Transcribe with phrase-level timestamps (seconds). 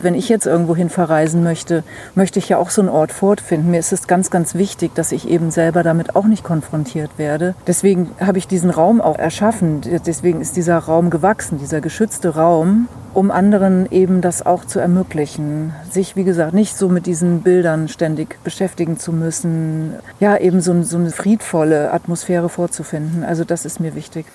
[0.00, 1.82] Wenn ich jetzt irgendwo hin verreisen möchte,
[2.14, 3.70] möchte ich ja auch so einen Ort fortfinden.
[3.70, 7.54] Mir ist es ganz, ganz wichtig, dass ich eben selber damit auch nicht konfrontiert werde.
[7.66, 9.80] Deswegen habe ich diesen Raum auch erschaffen.
[10.06, 15.72] Deswegen ist dieser Raum gewachsen, dieser geschützte Raum, um anderen eben das auch zu ermöglichen.
[15.90, 19.94] Sich, wie gesagt, nicht so mit diesen Bildern ständig beschäftigen zu müssen.
[20.20, 23.24] Ja, eben so, so eine friedvolle Atmosphäre vorzufinden.
[23.24, 24.26] Also das ist mir wichtig.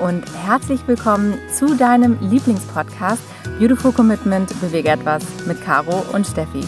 [0.00, 3.22] Und herzlich willkommen zu deinem Lieblingspodcast
[3.58, 6.66] Beautiful Commitment Bewege etwas mit Caro und Steffi.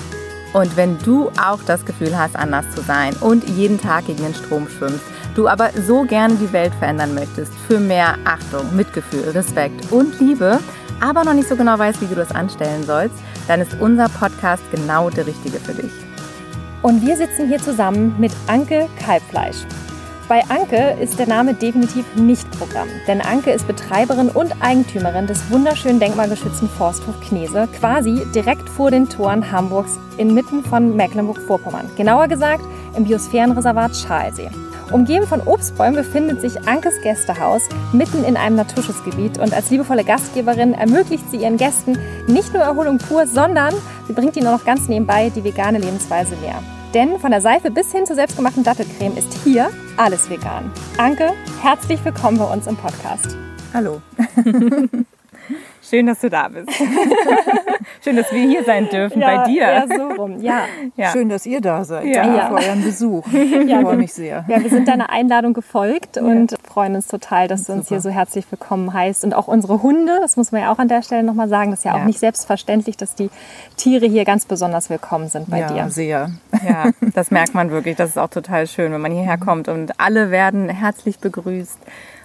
[0.55, 4.35] Und wenn du auch das Gefühl hast, anders zu sein und jeden Tag gegen den
[4.35, 5.05] Strom schwimmst,
[5.35, 10.59] du aber so gerne die Welt verändern möchtest für mehr Achtung, Mitgefühl, Respekt und Liebe,
[11.01, 14.63] aber noch nicht so genau weißt, wie du das anstellen sollst, dann ist unser Podcast
[14.71, 15.93] genau der richtige für dich.
[16.81, 19.67] Und wir sitzen hier zusammen mit Anke Kalbfleisch.
[20.29, 25.51] Bei Anke ist der Name definitiv nicht Programm, denn Anke ist Betreiberin und Eigentümerin des
[25.51, 31.89] wunderschönen denkmalgeschützten Forsthof Knese, quasi direkt vor den Toren Hamburgs inmitten von Mecklenburg-Vorpommern.
[31.97, 32.63] Genauer gesagt
[32.95, 34.51] im Biosphärenreservat Schalsee.
[34.93, 37.63] Umgeben von Obstbäumen befindet sich Ankes Gästehaus
[37.95, 42.99] mitten in einem Naturschutzgebiet und als liebevolle Gastgeberin ermöglicht sie ihren Gästen nicht nur Erholung
[42.99, 43.73] pur, sondern
[44.07, 46.63] sie bringt ihnen auch noch ganz nebenbei die vegane Lebensweise näher.
[46.95, 50.73] Denn von der Seife bis hin zur selbstgemachten Dattelcreme ist hier alles vegan.
[50.97, 53.37] Anke, herzlich willkommen bei uns im Podcast.
[53.75, 54.01] Hallo.
[55.83, 56.69] Schön, dass du da bist.
[58.09, 59.63] Schön, dass wir hier sein dürfen ja, bei dir.
[59.63, 60.41] Ja, so rum.
[60.41, 60.63] Ja.
[60.97, 61.11] ja.
[61.11, 62.07] Schön, dass ihr da seid.
[62.07, 62.23] Ja.
[62.23, 63.27] Danke für euren Besuch.
[63.69, 64.45] Ich freue mich sehr.
[64.49, 68.09] Ja, wir sind deiner Einladung gefolgt und freuen uns total, dass du uns hier so
[68.09, 69.25] herzlich willkommen heißt.
[69.25, 71.81] Und auch unsere Hunde, das muss man ja auch an der Stelle nochmal sagen, das
[71.81, 73.31] ist ja auch nicht selbstverständlich, dass die
[73.77, 75.77] Tiere hier ganz besonders willkommen sind bei ja, dir.
[75.77, 76.31] Ja, sehr.
[76.67, 77.97] Ja, das merkt man wirklich.
[77.97, 81.79] Das ist auch total schön, wenn man hierher kommt und alle werden herzlich begrüßt.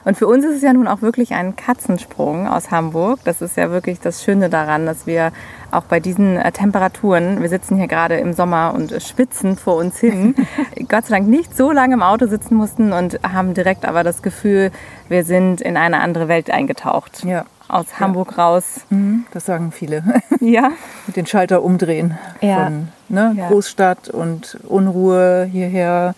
[0.05, 3.19] Und für uns ist es ja nun auch wirklich ein Katzensprung aus Hamburg.
[3.23, 5.31] Das ist ja wirklich das Schöne daran, dass wir
[5.71, 9.97] auch bei diesen äh, Temperaturen, wir sitzen hier gerade im Sommer und schwitzen vor uns
[9.99, 10.35] hin,
[10.89, 14.21] Gott sei Dank nicht so lange im Auto sitzen mussten und haben direkt aber das
[14.21, 14.71] Gefühl,
[15.09, 17.23] wir sind in eine andere Welt eingetaucht.
[17.23, 17.45] Ja.
[17.69, 18.81] Aus Hamburg raus.
[18.89, 20.03] Mhm, das sagen viele.
[20.41, 20.71] Ja.
[21.07, 22.17] Mit den Schalter umdrehen.
[22.41, 22.65] Ja.
[22.65, 23.47] Von ne, ja.
[23.47, 26.13] Großstadt und Unruhe hierher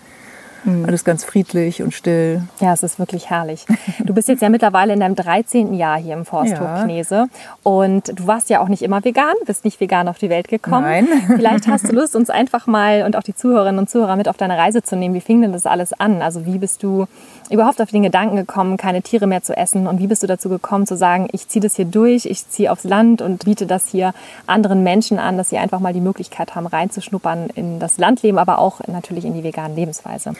[0.65, 0.85] Mhm.
[0.85, 2.41] Alles ganz friedlich und still.
[2.59, 3.65] Ja, es ist wirklich herrlich.
[4.03, 5.73] Du bist jetzt ja mittlerweile in deinem 13.
[5.73, 6.83] Jahr hier im Forsthof ja.
[6.83, 7.27] Knese.
[7.63, 10.83] Und du warst ja auch nicht immer vegan, bist nicht vegan auf die Welt gekommen.
[10.83, 11.07] Nein.
[11.27, 14.37] Vielleicht hast du Lust, uns einfach mal und auch die Zuhörerinnen und Zuhörer mit auf
[14.37, 15.15] deine Reise zu nehmen.
[15.15, 16.21] Wie fing denn das alles an?
[16.21, 17.05] Also wie bist du
[17.49, 19.87] überhaupt auf den Gedanken gekommen, keine Tiere mehr zu essen?
[19.87, 22.71] Und wie bist du dazu gekommen zu sagen, ich ziehe das hier durch, ich ziehe
[22.71, 24.13] aufs Land und biete das hier
[24.47, 28.59] anderen Menschen an, dass sie einfach mal die Möglichkeit haben, reinzuschnuppern in das Landleben, aber
[28.59, 30.33] auch natürlich in die vegane Lebensweise?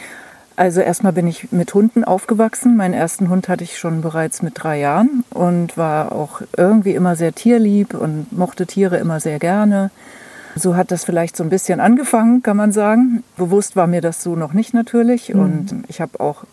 [0.58, 2.78] Also erstmal bin ich mit Hunden aufgewachsen.
[2.78, 7.16] Meinen ersten Hund hatte ich schon bereits mit drei Jahren und war auch irgendwie immer
[7.16, 9.92] sehr tierlieb und mochte Tiere immer sehr gerne.
[10.56, 13.24] So hat das vielleicht so ein bisschen angefangen, kann man sagen.
[13.36, 15.34] Bewusst war mir das so noch nicht natürlich.
[15.34, 15.40] Mhm.
[15.42, 16.46] Und ich habe auch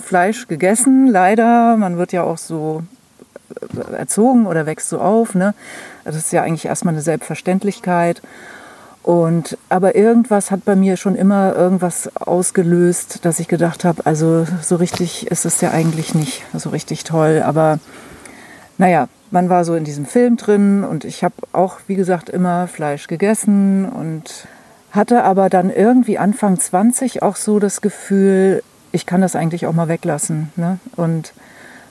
[0.00, 1.76] Fleisch gegessen, leider.
[1.76, 2.82] Man wird ja auch so
[3.96, 5.34] erzogen oder wächst so auf.
[5.34, 5.54] Ne?
[6.04, 8.22] Das ist ja eigentlich erstmal eine Selbstverständlichkeit.
[9.02, 14.46] Und, aber irgendwas hat bei mir schon immer irgendwas ausgelöst, dass ich gedacht habe, also
[14.60, 17.42] so richtig ist es ja eigentlich nicht so richtig toll.
[17.44, 17.78] Aber
[18.76, 22.68] naja, man war so in diesem Film drin und ich habe auch, wie gesagt, immer
[22.68, 24.46] Fleisch gegessen und
[24.90, 28.62] hatte aber dann irgendwie Anfang 20 auch so das Gefühl,
[28.92, 30.78] ich kann das eigentlich auch mal weglassen ne?
[30.96, 31.32] und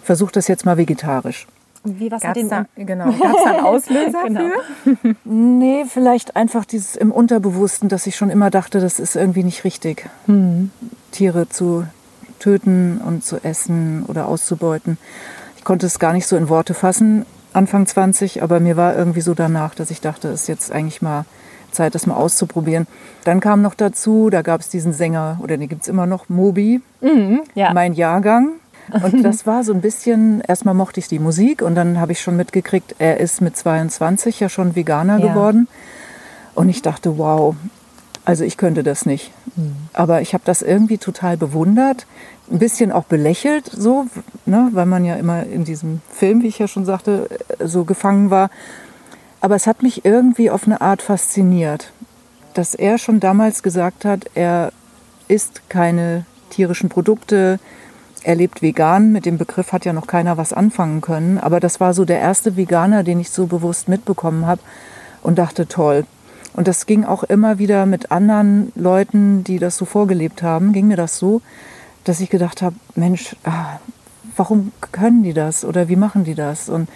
[0.04, 1.48] versuche das jetzt mal vegetarisch.
[1.84, 3.06] Wie was Gab's da, genau.
[3.12, 4.42] Gab es da einen Auslöser genau.
[4.84, 5.16] für?
[5.24, 9.64] nee, vielleicht einfach dieses im Unterbewussten, dass ich schon immer dachte, das ist irgendwie nicht
[9.64, 10.72] richtig, hm.
[11.12, 11.86] Tiere zu
[12.40, 14.98] töten und zu essen oder auszubeuten.
[15.58, 19.22] Ich konnte es gar nicht so in Worte fassen, Anfang 20, aber mir war irgendwie
[19.22, 21.26] so danach, dass ich dachte, es ist jetzt eigentlich mal
[21.72, 22.88] Zeit, das mal auszuprobieren.
[23.24, 26.30] Dann kam noch dazu, da gab es diesen Sänger, oder den gibt es immer noch,
[26.30, 27.74] Moby, mhm, ja.
[27.74, 28.54] mein Jahrgang.
[29.04, 32.22] Und das war so ein bisschen, erstmal mochte ich die Musik und dann habe ich
[32.22, 35.28] schon mitgekriegt, er ist mit 22 ja schon Veganer ja.
[35.28, 35.68] geworden.
[36.56, 37.56] Und ich dachte, wow,
[38.26, 39.32] also ich könnte das nicht.
[39.56, 39.76] Mhm.
[39.94, 42.06] Aber ich habe das irgendwie total bewundert,
[42.52, 44.08] ein bisschen auch belächelt, so,
[44.46, 47.30] ne, weil man ja immer in diesem Film, wie ich ja schon sagte,
[47.64, 48.50] so gefangen war.
[49.42, 51.92] Aber es hat mich irgendwie auf eine Art fasziniert,
[52.54, 54.72] dass er schon damals gesagt hat, er
[55.28, 57.60] isst keine tierischen Produkte,
[58.24, 59.12] er lebt vegan.
[59.12, 61.38] Mit dem Begriff hat ja noch keiner was anfangen können.
[61.38, 64.62] Aber das war so der erste Veganer, den ich so bewusst mitbekommen habe
[65.22, 66.06] und dachte, toll.
[66.54, 70.88] Und das ging auch immer wieder mit anderen Leuten, die das so vorgelebt haben, ging
[70.88, 71.42] mir das so,
[72.04, 73.80] dass ich gedacht habe, Mensch, ah,
[74.36, 76.68] warum können die das oder wie machen die das?
[76.68, 76.90] Und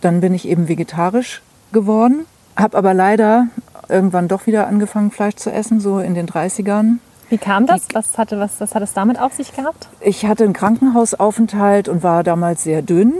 [0.00, 1.42] dann bin ich eben vegetarisch
[1.72, 2.26] geworden,
[2.56, 3.48] habe aber leider
[3.88, 6.98] irgendwann doch wieder angefangen, Fleisch zu essen, so in den 30ern.
[7.30, 7.82] Wie kam das?
[7.92, 9.88] Was, hatte, was, was hat es damit auf sich gehabt?
[10.00, 13.12] Ich hatte einen Krankenhausaufenthalt und war damals sehr dünn.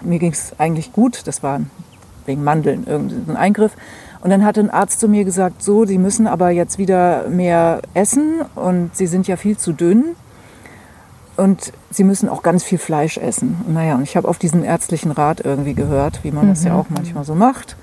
[0.00, 1.26] Mir ging es eigentlich gut.
[1.26, 1.60] Das war
[2.24, 3.72] wegen Mandeln irgendein Eingriff.
[4.22, 7.80] Und dann hat ein Arzt zu mir gesagt, so, Sie müssen aber jetzt wieder mehr
[7.94, 10.16] essen und Sie sind ja viel zu dünn
[11.36, 13.56] und Sie müssen auch ganz viel Fleisch essen.
[13.66, 16.74] Und naja, und ich habe auf diesen ärztlichen Rat irgendwie gehört, wie man das ja
[16.74, 17.76] auch manchmal so macht.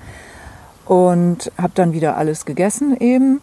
[0.88, 3.40] Und habe dann wieder alles gegessen eben.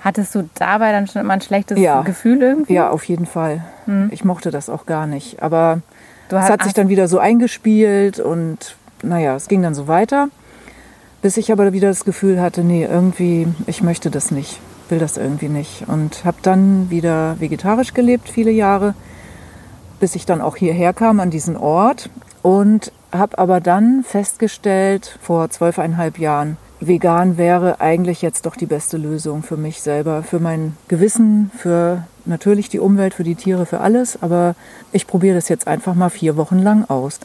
[0.00, 2.02] Hattest du dabei dann schon immer ein schlechtes Ja.
[2.02, 2.74] Gefühl irgendwie?
[2.74, 3.64] Ja, auf jeden Fall.
[4.10, 5.42] Ich mochte das auch gar nicht.
[5.42, 5.80] Aber
[6.28, 10.28] Du es hat sich dann wieder so eingespielt und naja, es ging dann so weiter.
[11.22, 15.16] Bis ich aber wieder das Gefühl hatte, nee, irgendwie, ich möchte das nicht, will das
[15.16, 15.88] irgendwie nicht.
[15.88, 18.94] Und habe dann wieder vegetarisch gelebt, viele Jahre,
[19.98, 22.10] bis ich dann auch hierher kam an diesen Ort.
[22.42, 28.96] Und habe aber dann festgestellt, vor zwölfeinhalb Jahren, vegan wäre eigentlich jetzt doch die beste
[28.96, 33.80] Lösung für mich selber, für mein Gewissen, für natürlich die Umwelt, für die Tiere, für
[33.80, 34.18] alles.
[34.22, 34.54] Aber
[34.92, 37.20] ich probiere das jetzt einfach mal vier Wochen lang aus.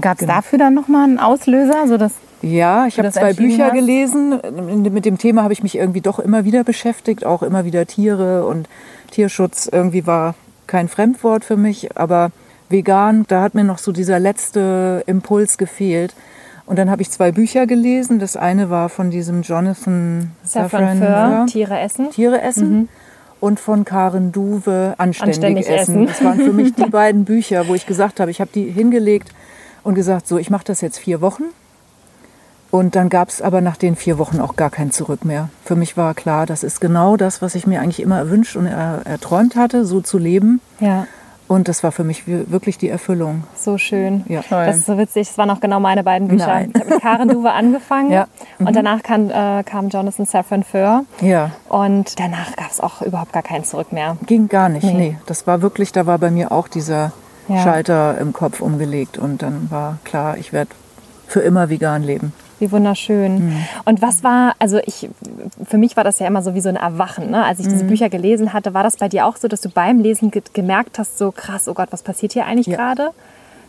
[0.00, 0.34] Gab es Genau.
[0.34, 1.86] dafür dann nochmal einen Auslöser?
[1.88, 3.74] So dass Ja, ich habe zwei Bücher hast?
[3.74, 4.40] gelesen.
[4.82, 8.46] Mit dem Thema habe ich mich irgendwie doch immer wieder beschäftigt, auch immer wieder Tiere
[8.46, 8.68] und
[9.10, 10.34] Tierschutz irgendwie war
[10.66, 12.30] kein Fremdwort für mich, aber
[12.68, 16.14] vegan, da hat mir noch so dieser letzte Impuls gefehlt.
[16.70, 18.20] Und dann habe ich zwei Bücher gelesen.
[18.20, 22.10] Das eine war von diesem Jonathan Safran Fur, Foer, Tiere essen.
[22.10, 22.88] Tiere essen.
[23.40, 26.04] Und von Karen Duwe Anständig, Anständig essen.
[26.04, 26.06] essen.
[26.06, 29.34] Das waren für mich die beiden Bücher, wo ich gesagt habe, ich habe die hingelegt
[29.82, 31.42] und gesagt, so, ich mache das jetzt vier Wochen.
[32.70, 35.48] Und dann gab es aber nach den vier Wochen auch gar kein Zurück mehr.
[35.64, 38.66] Für mich war klar, das ist genau das, was ich mir eigentlich immer erwünscht und
[38.66, 40.60] er, erträumt hatte, so zu leben.
[40.78, 41.08] Ja,
[41.50, 43.42] Und das war für mich wir- wirklich die Erfüllung.
[43.56, 44.24] so schön.
[44.28, 44.42] Ja.
[44.42, 44.66] Toll.
[44.66, 45.26] Das ist so witzig.
[45.26, 46.46] Das waren auch genau meine beiden Bücher.
[46.46, 46.70] Nein.
[46.72, 48.28] Ich habe mit Karen Duwe angefangen Ja.
[48.58, 48.66] Mhm.
[48.68, 51.04] und danach kam, äh, kam Jonathan Safran Foer.
[51.20, 54.16] Ja, Und danach gab es auch überhaupt gar kein Zurück mehr.
[54.26, 54.84] ging gar nicht.
[54.84, 54.92] Nee.
[54.94, 55.18] Nee.
[55.26, 57.10] das war wirklich, da war bei mir auch dieser
[57.48, 57.62] Ja.
[57.64, 59.18] Schalter im Kopf umgelegt.
[59.18, 60.70] Und dann war klar, ich werde
[61.26, 62.32] für immer vegan leben.
[62.60, 63.46] Wie wunderschön.
[63.48, 63.64] Mhm.
[63.86, 65.08] Und was war, also ich,
[65.66, 67.30] für mich war das ja immer so wie so ein Erwachen.
[67.30, 67.44] Ne?
[67.44, 67.70] Als ich Mhm.
[67.70, 70.42] diese Bücher gelesen hatte, war das bei dir auch so, dass du beim Lesen ge
[70.52, 72.76] gemerkt hast, so krass, oh Gott, was passiert hier eigentlich Ja.
[72.76, 73.10] gerade?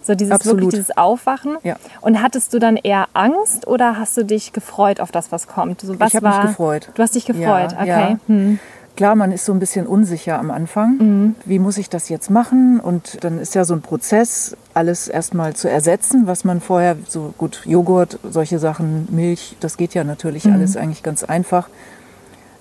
[0.03, 0.57] So dieses Absolut.
[0.61, 1.57] wirklich dieses Aufwachen.
[1.63, 1.75] Ja.
[2.01, 5.81] Und hattest du dann eher Angst oder hast du dich gefreut auf das, was kommt?
[5.81, 6.89] So, was Ich habe mich war- gefreut.
[6.95, 8.17] Du hast dich gefreut, Ja, okay.
[8.27, 8.59] Hm.
[8.95, 10.97] Klar, man ist so ein bisschen unsicher am Anfang.
[10.97, 11.35] Mhm.
[11.45, 12.79] Wie muss ich das jetzt machen?
[12.79, 17.33] Und dann ist ja so ein Prozess, alles erstmal zu ersetzen, was man vorher, so
[17.37, 20.53] gut, Joghurt, solche Sachen, Milch, das geht ja natürlich Mhm.
[20.53, 21.69] alles eigentlich ganz einfach.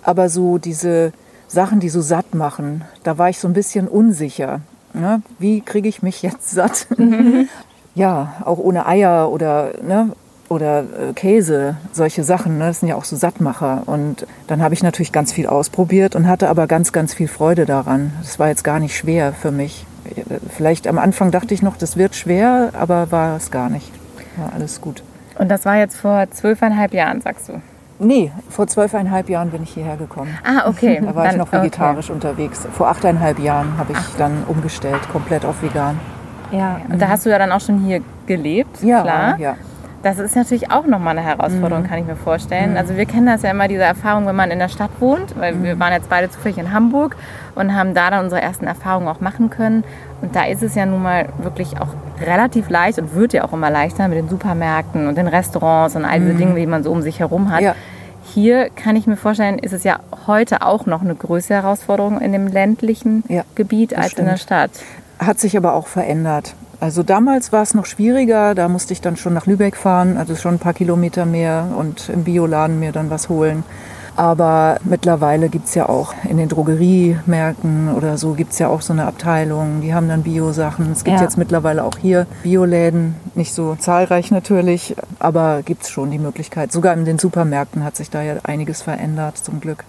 [0.03, 1.13] Aber so diese
[1.49, 4.61] Sachen, die so satt machen, da war ich so ein bisschen unsicher.
[4.95, 5.23] Ne?
[5.39, 6.87] Wie kriege ich mich jetzt satt?
[6.97, 7.49] Mhm.
[7.95, 10.11] ja, auch ohne Eier oder, ne?
[10.51, 12.59] Oder äh, Käse, solche Sachen.
[12.59, 12.67] Ne?
[12.67, 13.85] Das sind ja auch so Sattmacher.
[13.87, 17.65] Und dann habe ich natürlich ganz viel ausprobiert und hatte aber ganz, ganz viel Freude
[17.65, 18.13] daran.
[18.21, 19.87] Das war jetzt gar nicht schwer für mich.
[20.51, 23.91] Vielleicht am Anfang dachte ich noch, das wird schwer, aber war es gar nicht.
[24.37, 25.03] War alles gut.
[25.39, 27.63] Und das war jetzt vor zwölfeinhalb Jahren, sagst du?
[28.01, 30.37] Nee, vor zwölfeinhalb Jahren bin ich hierher gekommen.
[30.43, 31.01] Ah, okay.
[31.05, 32.67] Da war ich Dann- noch vegetarisch unterwegs.
[32.73, 36.01] Vor achteinhalb Jahren habe ich dann umgestellt, komplett auf vegan.
[36.51, 36.81] Ja.
[36.83, 36.93] Okay.
[36.95, 39.39] Und da hast du ja dann auch schon hier gelebt, Ja, klar.
[39.39, 39.57] ja.
[40.03, 42.79] Das ist natürlich auch nochmal eine Herausforderung, kann ich mir vorstellen.
[42.79, 45.63] Also wir kennen das ja immer, diese Erfahrung, wenn man in der Stadt wohnt, weil
[45.63, 47.17] wir waren jetzt beide zufällig in Hamburg
[47.55, 49.85] und haben da dann unsere ersten Erfahrungen auch machen können.
[50.23, 51.89] Und da ist es ja nun mal wirklich auch
[52.25, 56.07] relativ leicht und wird ja auch immer leichter mit den Supermärkten und den Restaurants und
[56.07, 57.61] all diese Dinge, die man so um sich herum hat.
[57.61, 57.75] Ja.
[58.25, 62.33] Hier kann ich mir vorstellen, ist es ja heute auch noch eine größere Herausforderung in
[62.33, 64.41] dem ländlichen Ja, Gebiet als in der stimmt.
[64.41, 64.71] Stadt.
[65.19, 66.55] Hat sich aber auch verändert.
[66.81, 70.35] Also damals war es noch schwieriger, da musste ich dann schon nach Lübeck fahren, also
[70.35, 73.65] schon ein paar Kilometer mehr und im Bioladen mir dann was holen.
[74.17, 78.81] Aber mittlerweile gibt es ja auch in den Drogeriemärkten oder so gibt es ja auch
[78.81, 80.91] so eine Abteilung, die haben dann Bio-Sachen.
[80.93, 81.23] Es gibt Ja.
[81.23, 86.73] jetzt mittlerweile auch hier Bioläden, nicht so zahlreich natürlich, aber gibt es schon die Möglichkeit.
[86.73, 89.85] Sogar in den Supermärkten hat sich da ja einiges verändert, zum Glück.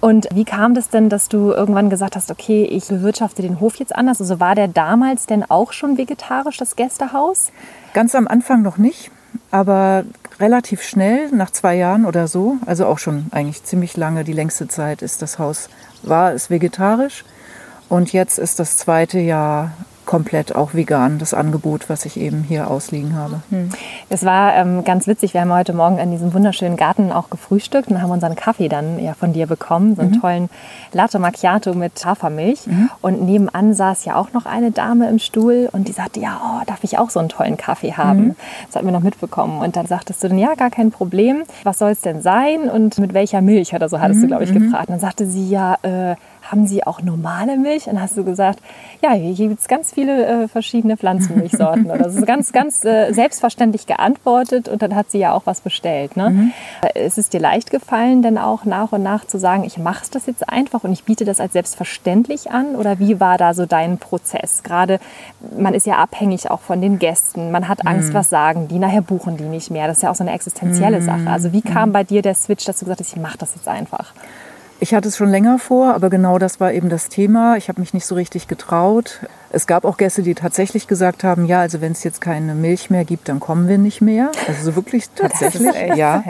[0.00, 3.76] Und wie kam das denn, dass du irgendwann gesagt hast, okay, ich bewirtschafte den Hof
[3.76, 4.20] jetzt anders?
[4.20, 7.50] Also war der damals denn auch schon vegetarisch, das Gästehaus?
[7.94, 9.10] Ganz am Anfang noch nicht,
[9.50, 10.04] aber
[10.38, 14.68] relativ schnell, nach zwei Jahren oder so, also auch schon eigentlich ziemlich lange, die längste
[14.68, 15.70] Zeit ist das Haus,
[16.02, 17.24] war es vegetarisch.
[17.88, 19.72] Und jetzt ist das zweite Jahr
[20.06, 23.42] komplett auch vegan, das Angebot, was ich eben hier ausliegen habe.
[23.50, 23.70] Hm.
[24.08, 27.88] Es war ähm, ganz witzig, wir haben heute Morgen in diesem wunderschönen Garten auch gefrühstückt
[27.88, 30.20] und haben unseren Kaffee dann ja von dir bekommen, so einen mhm.
[30.20, 30.48] tollen
[30.92, 32.66] Latte Macchiato mit Hafermilch.
[32.66, 32.90] Mhm.
[33.02, 36.64] Und nebenan saß ja auch noch eine Dame im Stuhl und die sagte, ja, oh,
[36.66, 38.28] darf ich auch so einen tollen Kaffee haben?
[38.28, 38.36] Mhm.
[38.66, 39.60] Das hatten wir noch mitbekommen.
[39.60, 41.42] Und dann sagtest du dann, ja, gar kein Problem.
[41.64, 44.28] Was soll es denn sein und mit welcher Milch oder so hattest du, mhm.
[44.28, 44.64] glaube ich, mhm.
[44.64, 44.88] gefragt.
[44.88, 46.14] Und dann sagte sie, ja, äh,
[46.50, 47.86] haben Sie auch normale Milch?
[47.86, 48.60] Und dann hast du gesagt,
[49.02, 51.88] ja, hier gibt es ganz viele äh, verschiedene Pflanzenmilchsorten.
[51.88, 56.16] das ist ganz, ganz äh, selbstverständlich geantwortet und dann hat sie ja auch was bestellt.
[56.16, 56.30] Ne?
[56.30, 56.52] Mhm.
[56.82, 60.04] Äh, ist es dir leicht gefallen, dann auch nach und nach zu sagen, ich mache
[60.10, 62.76] das jetzt einfach und ich biete das als selbstverständlich an?
[62.76, 64.62] Oder wie war da so dein Prozess?
[64.62, 65.00] Gerade,
[65.56, 67.50] man ist ja abhängig auch von den Gästen.
[67.50, 68.14] Man hat Angst, mhm.
[68.14, 69.86] was sagen die, nachher buchen die nicht mehr.
[69.86, 71.04] Das ist ja auch so eine existenzielle mhm.
[71.04, 71.30] Sache.
[71.30, 71.92] Also wie kam mhm.
[71.92, 74.12] bei dir der Switch, dass du gesagt hast, ich mache das jetzt einfach?
[74.78, 77.56] Ich hatte es schon länger vor, aber genau das war eben das Thema.
[77.56, 79.20] Ich habe mich nicht so richtig getraut.
[79.56, 82.90] Es gab auch Gäste, die tatsächlich gesagt haben, ja, also wenn es jetzt keine Milch
[82.90, 84.30] mehr gibt, dann kommen wir nicht mehr.
[84.46, 86.22] Also so wirklich tatsächlich, ja.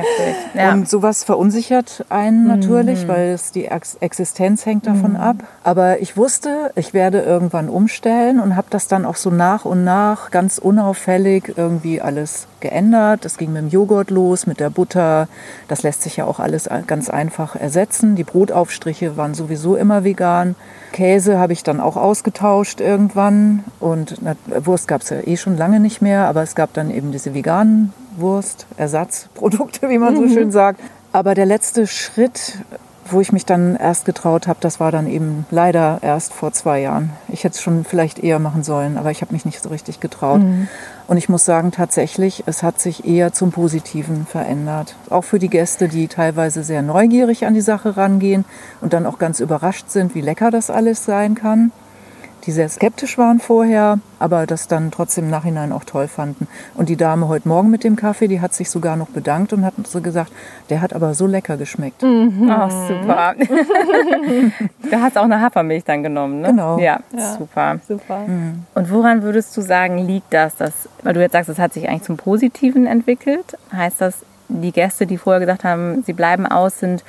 [0.54, 0.72] ja.
[0.72, 3.08] Und sowas verunsichert einen natürlich, mhm.
[3.08, 5.16] weil es die Existenz hängt davon mhm.
[5.16, 5.36] ab.
[5.64, 9.82] Aber ich wusste, ich werde irgendwann umstellen und habe das dann auch so nach und
[9.82, 13.24] nach ganz unauffällig irgendwie alles geändert.
[13.24, 15.26] Es ging mit dem Joghurt los, mit der Butter.
[15.66, 18.14] Das lässt sich ja auch alles ganz einfach ersetzen.
[18.14, 20.54] Die Brotaufstriche waren sowieso immer vegan.
[20.92, 23.64] Käse habe ich dann auch ausgetauscht irgendwann.
[23.80, 26.90] Und na, Wurst gab es ja eh schon lange nicht mehr, aber es gab dann
[26.90, 30.30] eben diese veganen Wurst-Ersatzprodukte, wie man so mhm.
[30.30, 30.80] schön sagt.
[31.12, 32.58] Aber der letzte Schritt,
[33.10, 36.80] wo ich mich dann erst getraut habe, das war dann eben leider erst vor zwei
[36.80, 37.10] Jahren.
[37.28, 40.00] Ich hätte es schon vielleicht eher machen sollen, aber ich habe mich nicht so richtig
[40.00, 40.42] getraut.
[40.42, 40.68] Mhm.
[41.06, 44.96] Und ich muss sagen, tatsächlich, es hat sich eher zum Positiven verändert.
[45.08, 48.44] Auch für die Gäste, die teilweise sehr neugierig an die Sache rangehen
[48.80, 51.70] und dann auch ganz überrascht sind, wie lecker das alles sein kann
[52.46, 56.46] die sehr skeptisch waren vorher, aber das dann trotzdem im Nachhinein auch toll fanden.
[56.74, 59.64] Und die Dame heute Morgen mit dem Kaffee, die hat sich sogar noch bedankt und
[59.64, 60.30] hat so gesagt,
[60.70, 62.02] der hat aber so lecker geschmeckt.
[62.02, 62.48] Mhm.
[62.50, 63.34] Oh, super.
[64.90, 66.48] du hast auch eine Hafermilch dann genommen, ne?
[66.48, 66.78] Genau.
[66.78, 67.36] Ja, ja.
[67.36, 67.80] super.
[67.86, 68.20] super.
[68.26, 68.64] Mhm.
[68.74, 71.88] Und woran würdest du sagen, liegt das, dass, weil du jetzt sagst, es hat sich
[71.88, 73.58] eigentlich zum Positiven entwickelt?
[73.72, 77.04] Heißt das, die Gäste, die vorher gesagt haben, sie bleiben aus, sind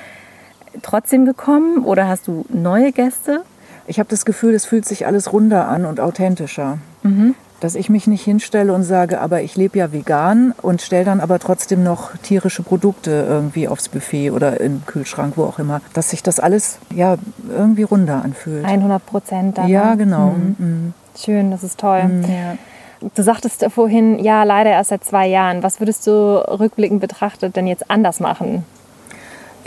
[0.82, 3.44] trotzdem gekommen oder hast du neue Gäste?
[3.88, 6.78] Ich habe das Gefühl, es fühlt sich alles runder an und authentischer.
[7.02, 7.34] Mhm.
[7.60, 11.20] Dass ich mich nicht hinstelle und sage, aber ich lebe ja vegan und stelle dann
[11.20, 15.80] aber trotzdem noch tierische Produkte irgendwie aufs Buffet oder im Kühlschrank, wo auch immer.
[15.92, 17.16] Dass sich das alles ja
[17.50, 18.64] irgendwie runder anfühlt.
[18.64, 19.58] 100 Prozent.
[19.66, 20.34] Ja, genau.
[20.36, 20.56] Mhm.
[20.58, 20.94] Mhm.
[21.16, 22.04] Schön, das ist toll.
[22.04, 22.22] Mhm.
[22.22, 23.08] Ja.
[23.14, 25.62] Du sagtest vorhin, ja, leider erst seit zwei Jahren.
[25.62, 28.64] Was würdest du rückblickend betrachtet denn jetzt anders machen?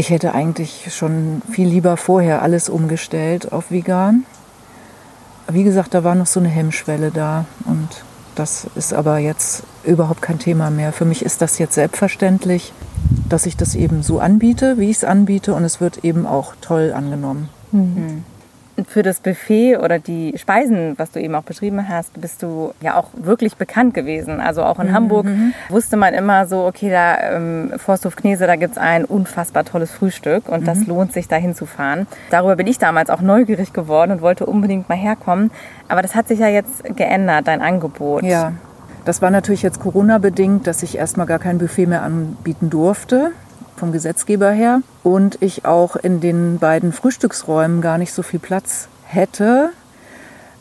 [0.02, 4.26] Ich hätte eigentlich schon viel lieber vorher alles umgestellt auf vegan.
[5.48, 7.88] Wie gesagt, da war noch so eine Hemmschwelle da und
[8.34, 10.92] das ist aber jetzt überhaupt kein Thema mehr.
[10.92, 12.74] Für mich ist das jetzt selbstverständlich,
[13.30, 16.56] dass ich das eben so anbiete, wie ich es anbiete und es wird eben auch
[16.62, 17.50] toll angenommen.
[17.72, 18.24] Mhm
[18.88, 22.96] für das Buffet oder die Speisen, was du eben auch beschrieben hast, bist du ja
[22.96, 24.40] auch wirklich bekannt gewesen.
[24.40, 24.94] Also auch in mhm.
[24.94, 25.54] Hamburg mhm.
[25.70, 29.92] wusste man immer so, okay, da ähm, Forsthof Knese, da gibt es ein unfassbar tolles
[29.92, 30.66] Frühstück und mhm.
[30.66, 32.08] das lohnt sich, da hinzufahren.
[32.30, 35.52] Darüber bin ich damals auch neugierig geworden und wollte unbedingt mal herkommen.
[35.88, 38.24] Aber das hat sich ja jetzt geändert, dein Angebot.
[38.24, 38.54] Ja.
[39.06, 43.32] Das war natürlich jetzt Corona-bedingt, dass ich erstmal gar kein Buffet mehr anbieten durfte
[43.76, 48.88] vom Gesetzgeber her und ich auch in den beiden Frühstücksräumen gar nicht so viel Platz
[49.06, 49.72] hätte,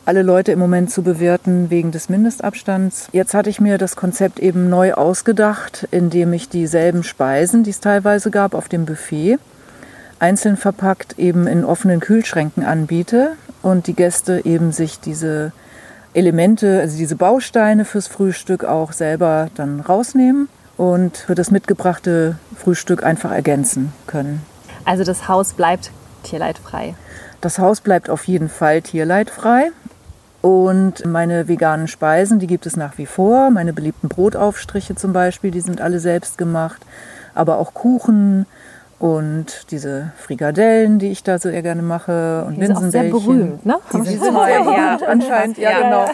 [0.05, 3.07] alle Leute im Moment zu bewirten wegen des Mindestabstands.
[3.11, 7.79] Jetzt hatte ich mir das Konzept eben neu ausgedacht, indem ich dieselben Speisen, die es
[7.79, 9.37] teilweise gab auf dem Buffet,
[10.19, 15.51] einzeln verpackt eben in offenen Kühlschränken anbiete und die Gäste eben sich diese
[16.13, 20.49] Elemente, also diese Bausteine fürs Frühstück auch selber dann rausnehmen
[20.81, 24.41] und für das mitgebrachte Frühstück einfach ergänzen können.
[24.83, 25.91] Also das Haus bleibt
[26.23, 26.95] tierleidfrei.
[27.39, 29.69] Das Haus bleibt auf jeden Fall tierleidfrei.
[30.41, 33.51] Und meine veganen Speisen, die gibt es nach wie vor.
[33.51, 36.81] Meine beliebten Brotaufstriche zum Beispiel, die sind alle selbst gemacht.
[37.35, 38.47] Aber auch Kuchen,
[39.01, 43.65] und diese Frikadellen, die ich da sehr gerne mache und die sind auch sehr berühmt,
[43.65, 43.77] ne?
[43.91, 46.05] Die sind sehr berühmt, ja, anscheinend, ja, ja genau.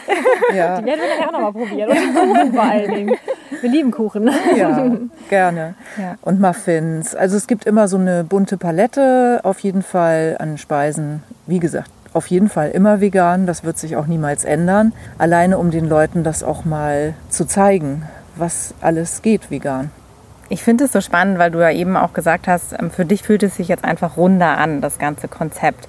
[0.56, 0.80] Ja.
[0.80, 1.90] Die werden wir nachher auch nochmal probieren.
[1.90, 3.16] Und Kuchen vor allen Dingen.
[3.60, 4.32] Wir lieben Kuchen.
[4.56, 4.90] Ja,
[5.30, 5.76] gerne.
[6.22, 7.14] Und Muffins.
[7.14, 11.24] Also es gibt immer so eine bunte Palette auf jeden Fall an Speisen.
[11.46, 13.46] Wie gesagt, auf jeden Fall immer vegan.
[13.48, 14.94] Das wird sich auch niemals ändern.
[15.18, 18.04] Alleine um den Leuten das auch mal zu zeigen,
[18.38, 19.92] was alles geht vegan.
[20.50, 23.24] Ich finde es so spannend, weil du ja eben auch gesagt hast, ähm, für dich
[23.24, 25.88] fühlt es sich jetzt einfach runder an, das ganze Konzept.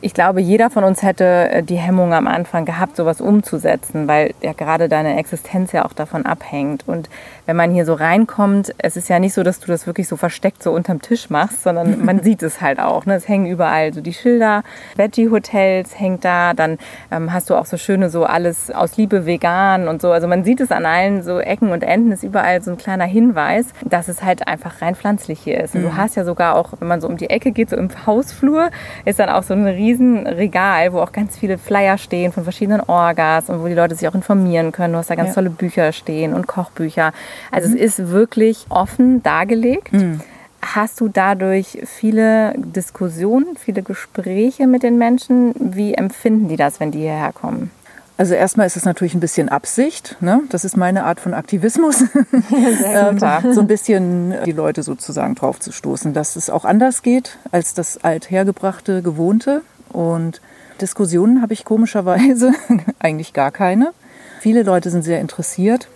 [0.00, 4.34] Ich glaube, jeder von uns hätte äh, die Hemmung am Anfang gehabt, sowas umzusetzen, weil
[4.42, 6.84] ja gerade deine Existenz ja auch davon abhängt.
[6.86, 7.08] Und
[7.46, 10.16] wenn man hier so reinkommt, es ist ja nicht so, dass du das wirklich so
[10.16, 13.06] versteckt so unterm Tisch machst, sondern man sieht es halt auch.
[13.06, 13.14] Ne?
[13.14, 14.62] Es hängen überall so die Schilder,
[14.96, 16.78] Veggie Hotels hängt da, dann
[17.10, 20.12] ähm, hast du auch so schöne so alles aus Liebe vegan und so.
[20.12, 23.04] Also man sieht es an allen so Ecken und Enden ist überall so ein kleiner
[23.04, 25.74] Hinweis, dass es halt einfach rein pflanzlich hier ist.
[25.74, 25.96] Und du mhm.
[25.96, 28.70] hast ja sogar auch, wenn man so um die Ecke geht, so im Hausflur,
[29.04, 32.80] ist dann auch so eine riesen Regal, wo auch ganz viele Flyer stehen von verschiedenen
[32.80, 34.92] Orgas und wo die Leute sich auch informieren können.
[34.92, 35.34] Du hast da ganz ja.
[35.34, 37.12] tolle Bücher stehen und Kochbücher.
[37.50, 37.76] Also mhm.
[37.76, 39.92] es ist wirklich offen dargelegt.
[39.92, 40.20] Mhm.
[40.62, 45.54] Hast du dadurch viele Diskussionen, viele Gespräche mit den Menschen?
[45.58, 47.70] Wie empfinden die das, wenn die hierher kommen?
[48.18, 50.16] Also erstmal ist es natürlich ein bisschen Absicht.
[50.20, 50.40] Ne?
[50.48, 52.00] Das ist meine Art von Aktivismus.
[52.84, 57.38] ähm, so ein bisschen die Leute sozusagen drauf zu stoßen, dass es auch anders geht
[57.52, 59.62] als das althergebrachte, gewohnte.
[59.92, 60.40] Und
[60.80, 62.52] Diskussionen habe ich komischerweise
[62.98, 63.92] eigentlich gar keine.
[64.40, 65.88] Viele Leute sind sehr interessiert,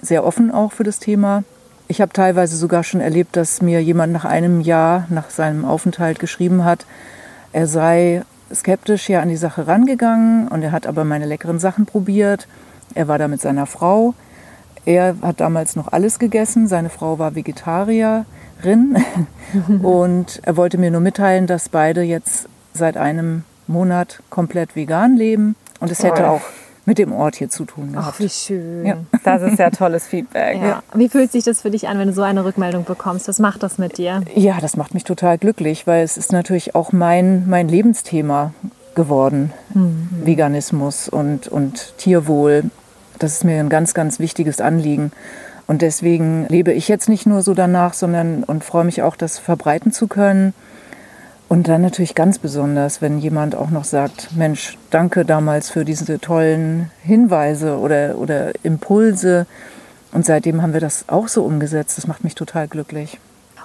[0.00, 1.44] sehr offen auch für das Thema.
[1.88, 6.18] Ich habe teilweise sogar schon erlebt, dass mir jemand nach einem Jahr nach seinem Aufenthalt
[6.18, 6.84] geschrieben hat,
[7.52, 8.22] er sei
[8.54, 12.46] skeptisch hier an die Sache rangegangen und er hat aber meine leckeren Sachen probiert.
[12.94, 14.14] Er war da mit seiner Frau.
[14.84, 16.68] Er hat damals noch alles gegessen.
[16.68, 18.24] Seine Frau war Vegetarierin
[19.82, 22.48] und er wollte mir nur mitteilen, dass beide jetzt
[22.78, 26.42] seit einem Monat komplett vegan leben und es hätte auch
[26.88, 28.14] mit dem Ort hier zu tun gehabt.
[28.14, 28.86] Ach, wie schön.
[28.86, 28.96] Ja.
[29.22, 30.56] Das ist ja tolles Feedback.
[30.62, 30.82] Ja.
[30.94, 33.28] Wie fühlt sich das für dich an, wenn du so eine Rückmeldung bekommst?
[33.28, 34.22] Was macht das mit dir?
[34.34, 38.54] Ja, das macht mich total glücklich, weil es ist natürlich auch mein, mein Lebensthema
[38.94, 39.52] geworden.
[39.74, 40.08] Mhm.
[40.24, 42.64] Veganismus und, und Tierwohl.
[43.18, 45.12] Das ist mir ein ganz, ganz wichtiges Anliegen.
[45.66, 49.38] Und deswegen lebe ich jetzt nicht nur so danach, sondern und freue mich auch, das
[49.38, 50.54] verbreiten zu können.
[51.48, 56.18] Und dann natürlich ganz besonders, wenn jemand auch noch sagt, Mensch, danke damals für diese
[56.18, 59.46] tollen Hinweise oder, oder Impulse.
[60.12, 61.96] Und seitdem haben wir das auch so umgesetzt.
[61.96, 63.18] Das macht mich total glücklich.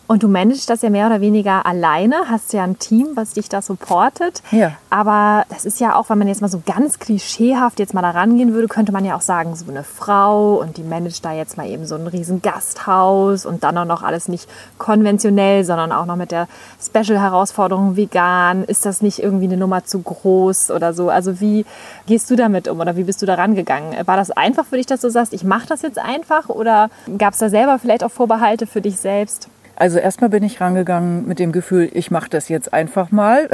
[0.05, 3.47] Und du managst das ja mehr oder weniger alleine, hast ja ein Team, was dich
[3.47, 4.43] da supportet.
[4.51, 4.73] Ja.
[4.89, 8.11] Aber das ist ja auch, wenn man jetzt mal so ganz klischeehaft jetzt mal da
[8.11, 11.57] rangehen würde, könnte man ja auch sagen, so eine Frau und die managt da jetzt
[11.57, 16.05] mal eben so ein riesen Gasthaus und dann auch noch alles nicht konventionell, sondern auch
[16.05, 16.47] noch mit der
[16.81, 18.65] Special-Herausforderung vegan.
[18.65, 21.09] Ist das nicht irgendwie eine Nummer zu groß oder so?
[21.09, 21.65] Also wie
[22.07, 24.05] gehst du damit um oder wie bist du da rangegangen?
[24.05, 27.33] War das einfach für dich, dass du sagst, ich mache das jetzt einfach oder gab
[27.33, 29.47] es da selber vielleicht auch Vorbehalte für dich selbst?
[29.75, 33.49] Also erstmal bin ich rangegangen mit dem Gefühl, ich mache das jetzt einfach mal.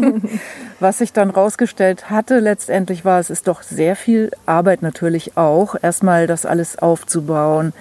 [0.80, 5.76] Was sich dann rausgestellt hatte, letztendlich war es ist doch sehr viel Arbeit natürlich auch,
[5.80, 7.72] erstmal das alles aufzubauen,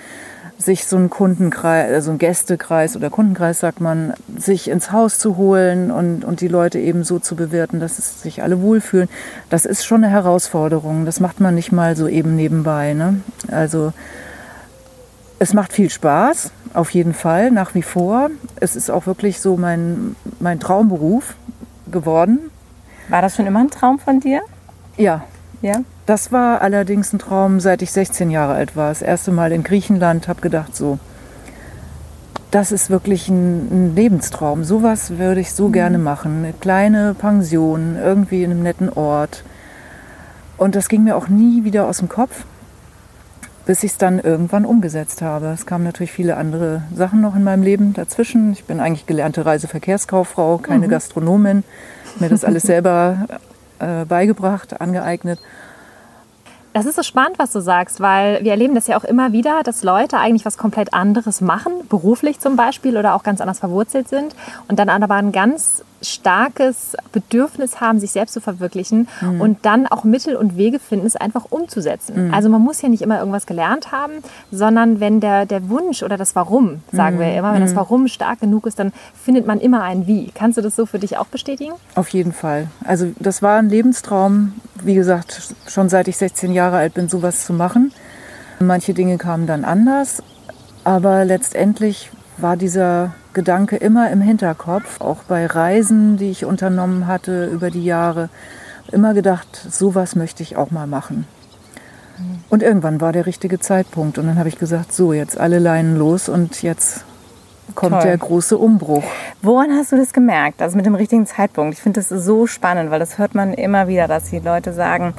[0.58, 5.38] sich so einen Kundenkreis, also einen Gästekreis oder Kundenkreis sagt man, sich ins Haus zu
[5.38, 9.10] holen und, und die Leute eben so zu bewirten, dass es sich alle wohlfühlen.
[9.50, 11.06] Das ist schon eine Herausforderung.
[11.06, 12.94] Das macht man nicht mal so eben nebenbei.
[12.94, 13.22] Ne?
[13.52, 13.94] Also
[15.44, 18.30] es macht viel Spaß, auf jeden Fall, nach wie vor.
[18.62, 21.36] Es ist auch wirklich so mein, mein Traumberuf
[21.92, 22.40] geworden.
[23.10, 24.42] War das schon immer ein Traum von dir?
[24.96, 25.26] Ja.
[25.62, 25.82] Ja?
[26.06, 28.88] Das war allerdings ein Traum, seit ich 16 Jahre alt war.
[28.88, 30.98] Das erste Mal in Griechenland, habe gedacht, so,
[32.50, 34.64] das ist wirklich ein, ein Lebenstraum.
[34.64, 35.74] Sowas würde ich so mhm.
[35.74, 36.38] gerne machen.
[36.38, 39.44] Eine kleine Pension, irgendwie in einem netten Ort.
[40.56, 42.46] Und das ging mir auch nie wieder aus dem Kopf
[43.66, 45.48] bis ich es dann irgendwann umgesetzt habe.
[45.48, 48.52] Es kamen natürlich viele andere Sachen noch in meinem Leben dazwischen.
[48.52, 50.92] Ich bin eigentlich gelernte Reiseverkehrskauffrau, keine mhm.
[50.92, 51.64] Gastronomin.
[52.20, 53.28] Mir das alles selber
[53.80, 55.40] äh, beigebracht, angeeignet.
[56.74, 59.62] Das ist so spannend, was du sagst, weil wir erleben das ja auch immer wieder,
[59.64, 64.10] dass Leute eigentlich was komplett anderes machen, beruflich zum Beispiel oder auch ganz anders verwurzelt
[64.10, 64.36] sind
[64.68, 69.42] und dann aber ein ganz starkes Bedürfnis haben, sich selbst zu verwirklichen mhm.
[69.42, 72.28] und dann auch Mittel und Wege finden, es einfach umzusetzen.
[72.28, 72.34] Mhm.
[72.34, 74.14] Also man muss ja nicht immer irgendwas gelernt haben,
[74.52, 77.22] sondern wenn der, der Wunsch oder das Warum, sagen mhm.
[77.22, 77.78] wir immer, wenn das mhm.
[77.78, 80.32] Warum stark genug ist, dann findet man immer ein Wie.
[80.34, 81.74] Kannst du das so für dich auch bestätigen?
[81.96, 82.68] Auf jeden Fall.
[82.86, 87.46] Also das war ein Lebenstraum, wie gesagt, schon seit ich 16 Jahre alt bin, sowas
[87.46, 87.92] zu machen.
[88.60, 90.22] Manche Dinge kamen dann anders,
[90.84, 97.46] aber letztendlich war dieser Gedanke immer im Hinterkopf, auch bei Reisen, die ich unternommen hatte
[97.46, 98.30] über die Jahre,
[98.92, 101.26] immer gedacht, sowas möchte ich auch mal machen.
[102.50, 105.98] Und irgendwann war der richtige Zeitpunkt und dann habe ich gesagt, so jetzt alle Leinen
[105.98, 107.04] los und jetzt
[107.76, 108.04] kommt Toll.
[108.04, 109.04] der große Umbruch.
[109.42, 110.62] Woran hast du das gemerkt?
[110.62, 111.74] Also mit dem richtigen Zeitpunkt.
[111.74, 115.14] Ich finde das so spannend, weil das hört man immer wieder, dass die Leute sagen,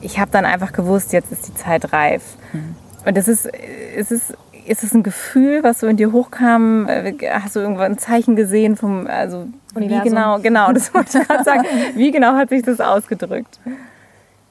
[0.00, 2.22] ich habe dann einfach gewusst, jetzt ist die Zeit reif.
[2.52, 2.76] Mhm.
[3.06, 3.48] Und das ist,
[3.96, 4.34] es ist
[4.66, 6.88] ist es ein Gefühl, was so in dir hochkam?
[6.88, 10.04] Äh, hast du irgendwann ein Zeichen gesehen vom, also Universum.
[10.04, 11.64] wie genau, genau, das wollte ich gerade sagen.
[11.94, 13.58] Wie genau hat sich das ausgedrückt?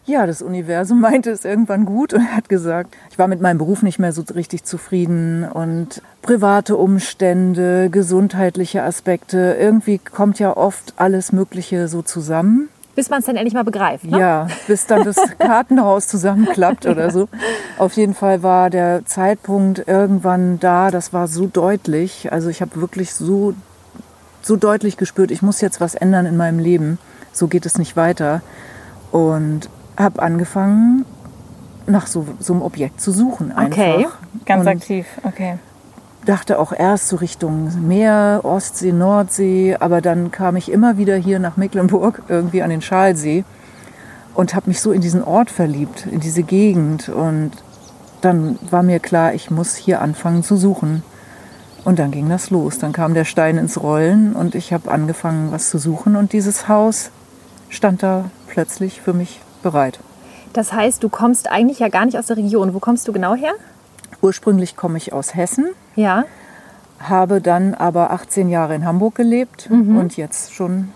[0.06, 3.84] Ja, das Universum meinte es irgendwann gut und hat gesagt, ich war mit meinem Beruf
[3.84, 11.32] nicht mehr so richtig zufrieden und private Umstände, gesundheitliche Aspekte, irgendwie kommt ja oft alles
[11.32, 12.68] Mögliche so zusammen.
[12.96, 14.06] Bis man es dann endlich mal begreift.
[14.06, 14.20] Ne?
[14.20, 17.28] Ja, bis dann das Kartenhaus zusammenklappt oder so.
[17.78, 22.32] Auf jeden Fall war der Zeitpunkt irgendwann da, das war so deutlich.
[22.32, 23.56] Also ich habe wirklich so,
[24.42, 27.00] so deutlich gespürt, ich muss jetzt was ändern in meinem Leben.
[27.32, 28.42] So geht es nicht weiter.
[29.12, 31.06] Und habe angefangen,
[31.86, 33.52] nach so, so einem Objekt zu suchen.
[33.52, 33.78] Einfach.
[33.78, 34.08] Okay,
[34.46, 35.58] ganz und aktiv, okay.
[36.26, 41.40] Dachte auch erst so Richtung Meer, Ostsee, Nordsee, aber dann kam ich immer wieder hier
[41.40, 43.44] nach Mecklenburg, irgendwie an den Schalsee
[44.34, 47.10] und habe mich so in diesen Ort verliebt, in diese Gegend.
[47.10, 47.52] Und
[48.22, 51.04] dann war mir klar, ich muss hier anfangen zu suchen.
[51.84, 52.80] Und dann ging das los.
[52.80, 56.16] Dann kam der Stein ins Rollen und ich habe angefangen, was zu suchen.
[56.16, 57.12] Und dieses Haus
[57.70, 60.00] stand da plötzlich für mich bereit.
[60.54, 62.74] Das heißt, du kommst eigentlich ja gar nicht aus der Region.
[62.74, 63.54] Wo kommst du genau her?
[64.24, 65.66] Ursprünglich komme ich aus Hessen.
[65.96, 66.24] Ja.
[67.00, 69.98] Habe dann aber 18 Jahre in Hamburg gelebt mhm.
[69.98, 70.94] und jetzt schon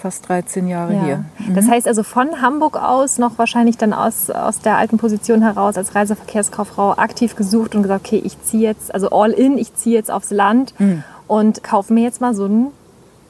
[0.00, 1.04] fast 13 Jahre ja.
[1.04, 1.24] hier.
[1.38, 1.54] Mhm.
[1.54, 5.76] Das heißt also von Hamburg aus noch wahrscheinlich dann aus, aus der alten Position heraus
[5.76, 9.94] als Reiseverkehrskauffrau aktiv gesucht und gesagt, okay, ich ziehe jetzt, also all in, ich ziehe
[9.94, 11.04] jetzt aufs Land mhm.
[11.26, 12.68] und kaufe mir jetzt mal so ein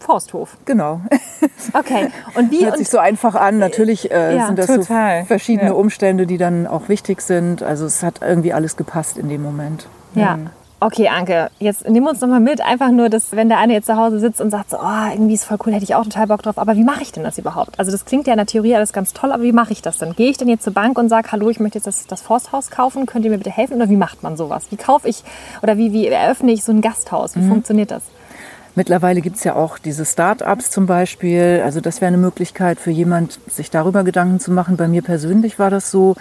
[0.01, 0.57] Forsthof.
[0.65, 1.01] Genau.
[1.73, 2.09] Okay.
[2.35, 2.65] Und wie?
[2.65, 3.59] Hört sich so einfach an.
[3.59, 5.21] Natürlich äh, ja, sind das total.
[5.21, 5.75] so verschiedene ja.
[5.75, 7.63] Umstände, die dann auch wichtig sind.
[7.63, 9.87] Also es hat irgendwie alles gepasst in dem Moment.
[10.15, 10.37] Ja.
[10.37, 10.51] Mhm.
[10.83, 12.63] Okay, Anke, jetzt nimm uns noch mal mit.
[12.63, 15.35] Einfach nur, dass wenn der eine jetzt zu Hause sitzt und sagt, so, oh, irgendwie
[15.35, 16.57] ist voll cool, hätte ich auch total Bock drauf.
[16.57, 17.79] Aber wie mache ich denn das überhaupt?
[17.79, 19.99] Also das klingt ja in der Theorie alles ganz toll, aber wie mache ich das
[19.99, 20.15] denn?
[20.15, 22.71] Gehe ich denn jetzt zur Bank und sage, hallo, ich möchte jetzt das, das Forsthaus
[22.71, 23.77] kaufen, könnt ihr mir bitte helfen?
[23.77, 24.69] Oder wie macht man sowas?
[24.71, 25.23] Wie kaufe ich
[25.63, 27.37] oder wie, wie eröffne ich so ein Gasthaus?
[27.37, 27.49] Wie mhm.
[27.49, 28.03] funktioniert das?
[28.75, 31.63] Mittlerweile gibt es ja auch diese Start-ups zum Beispiel.
[31.65, 34.77] Also das wäre eine Möglichkeit für jemand, sich darüber Gedanken zu machen.
[34.77, 36.17] Bei mir persönlich war das so,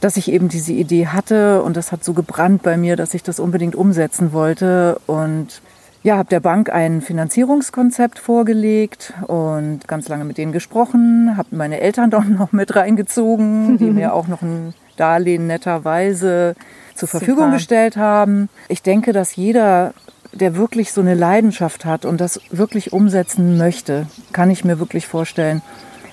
[0.00, 3.22] dass ich eben diese Idee hatte und das hat so gebrannt bei mir, dass ich
[3.22, 5.00] das unbedingt umsetzen wollte.
[5.06, 5.62] Und
[6.02, 11.80] ja, habe der Bank ein Finanzierungskonzept vorgelegt und ganz lange mit denen gesprochen, habe meine
[11.80, 16.54] Eltern doch noch mit reingezogen, die mir auch noch ein Darlehen netterweise
[16.94, 17.56] zur Verfügung Super.
[17.56, 18.48] gestellt haben.
[18.68, 19.94] Ich denke, dass jeder
[20.32, 25.06] der wirklich so eine Leidenschaft hat und das wirklich umsetzen möchte, kann ich mir wirklich
[25.06, 25.62] vorstellen,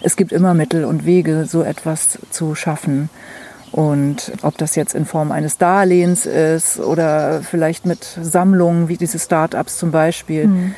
[0.01, 3.09] es gibt immer Mittel und Wege, so etwas zu schaffen.
[3.71, 9.19] Und ob das jetzt in Form eines Darlehens ist oder vielleicht mit Sammlungen wie diese
[9.19, 10.47] Start-ups zum Beispiel.
[10.47, 10.75] Mhm.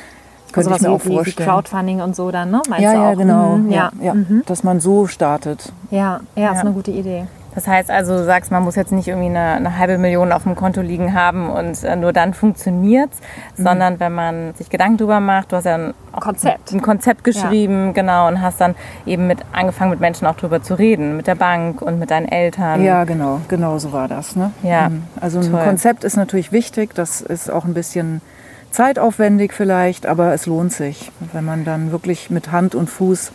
[0.52, 1.48] Könnte also ich mir auch wie, vorstellen.
[1.48, 2.60] Wie Crowdfunding und so dann, ne?
[2.68, 3.56] Meinst ja, ja, genau.
[3.56, 4.12] Mhm, ja, ja.
[4.12, 4.42] Mhm.
[4.44, 5.72] Dass man so startet.
[5.90, 7.26] Ja, ja, ja, ist eine gute Idee.
[7.54, 10.44] Das heißt also, du sagst, man muss jetzt nicht irgendwie eine, eine halbe Million auf
[10.44, 13.18] dem Konto liegen haben und äh, nur dann funktioniert's,
[13.56, 13.62] mhm.
[13.62, 17.88] sondern wenn man sich Gedanken drüber macht, du hast ja ein Konzept, ein Konzept geschrieben,
[17.88, 17.92] ja.
[17.92, 18.74] genau, und hast dann
[19.06, 22.26] eben mit angefangen mit Menschen auch drüber zu reden, mit der Bank und mit deinen
[22.26, 22.82] Eltern.
[22.82, 24.34] Ja, genau, genau so war das.
[24.36, 24.52] Ne?
[24.62, 25.04] Ja, mhm.
[25.20, 25.64] also ein toll.
[25.64, 28.22] Konzept ist natürlich wichtig, das ist auch ein bisschen
[28.70, 33.32] zeitaufwendig vielleicht, aber es lohnt sich, wenn man dann wirklich mit Hand und Fuß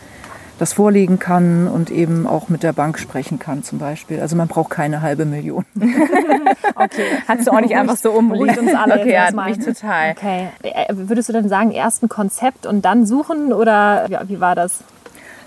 [0.58, 4.20] das vorlegen kann und eben auch mit der Bank sprechen kann zum Beispiel.
[4.20, 5.64] Also man braucht keine halbe Million.
[6.74, 9.00] okay, hast du auch nicht einfach so umruhig uns alle.
[9.00, 10.12] Okay, ja, mich total.
[10.12, 14.40] Okay, äh, würdest du dann sagen, erst ein Konzept und dann suchen oder ja, wie
[14.40, 14.80] war das?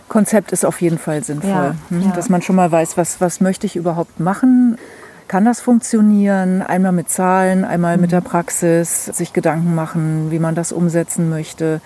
[0.08, 2.02] Konzept ist auf jeden Fall sinnvoll, ja, hm?
[2.02, 2.12] ja.
[2.12, 4.78] dass man schon mal weiß, was, was möchte ich überhaupt machen.
[5.28, 6.62] Kann das funktionieren?
[6.62, 8.02] Einmal mit Zahlen, einmal mhm.
[8.02, 11.82] mit der Praxis, sich Gedanken machen, wie man das umsetzen möchte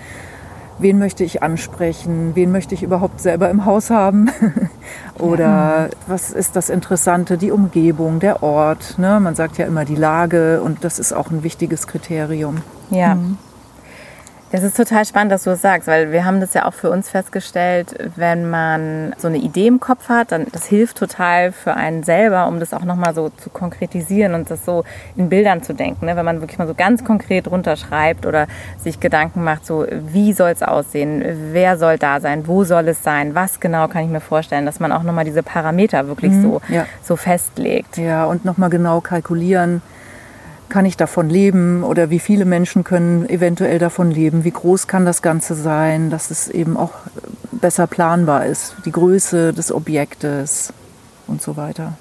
[0.77, 4.29] wen möchte ich ansprechen, wen möchte ich überhaupt selber im Haus haben
[5.19, 5.89] oder ja.
[6.07, 8.97] was ist das Interessante, die Umgebung, der Ort.
[8.97, 9.19] Ne?
[9.19, 12.57] Man sagt ja immer die Lage und das ist auch ein wichtiges Kriterium.
[12.89, 13.15] Ja.
[13.15, 13.37] Mhm.
[14.55, 16.89] Das ist total spannend, dass du das sagst, weil wir haben das ja auch für
[16.89, 21.73] uns festgestellt, wenn man so eine Idee im Kopf hat, dann das hilft total für
[21.73, 24.85] einen selber, um das auch nochmal so zu konkretisieren und das so
[25.17, 26.05] in Bildern zu denken.
[26.05, 26.15] Ne?
[26.15, 30.51] Wenn man wirklich mal so ganz konkret runterschreibt oder sich Gedanken macht, so wie soll
[30.51, 34.21] es aussehen, wer soll da sein, wo soll es sein, was genau kann ich mir
[34.21, 36.85] vorstellen, dass man auch nochmal diese Parameter wirklich mhm, so, ja.
[37.03, 37.97] so festlegt.
[37.97, 39.81] Ja, und nochmal genau kalkulieren,
[40.69, 45.05] kann ich davon leben oder wie viele Menschen können eventuell davon leben, wie groß kann
[45.05, 46.91] das Ganze sein, dass es eben auch
[47.51, 50.73] besser planbar ist, die Größe des Objektes
[51.27, 51.93] und so weiter.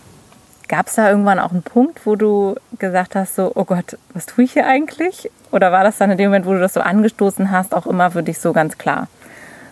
[0.69, 4.27] Gab es da irgendwann auch einen Punkt, wo du gesagt hast, so, oh Gott, was
[4.27, 5.31] tue ich hier eigentlich?
[5.53, 8.11] Oder war das dann in dem Moment, wo du das so angestoßen hast, auch immer
[8.11, 9.09] für dich so ganz klar?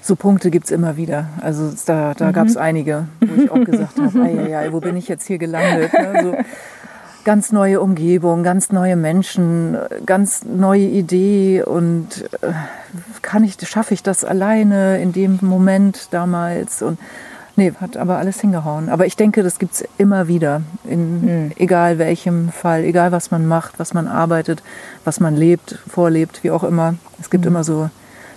[0.02, 1.28] So Punkte gibt es immer wieder.
[1.40, 2.32] Also da, da mhm.
[2.32, 5.92] gab es einige, wo ich auch gesagt habe, wo bin ich jetzt hier gelandet?
[5.92, 6.22] Ne?
[6.22, 6.36] So,
[7.24, 12.52] ganz neue Umgebung, ganz neue Menschen, ganz neue Idee und äh,
[13.22, 16.98] kann ich, schaffe ich das alleine in dem Moment damals und
[17.56, 18.88] nee, hat aber alles hingehauen.
[18.88, 21.52] Aber ich denke, das gibt es immer wieder, in mhm.
[21.56, 24.62] egal welchem Fall, egal was man macht, was man arbeitet,
[25.04, 26.94] was man lebt, vorlebt, wie auch immer.
[27.20, 27.52] Es gibt mhm.
[27.52, 27.90] immer so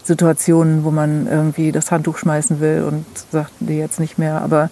[0.04, 4.42] Situationen, wo man irgendwie das Handtuch schmeißen will und sagt, nee, jetzt nicht mehr.
[4.42, 4.70] Aber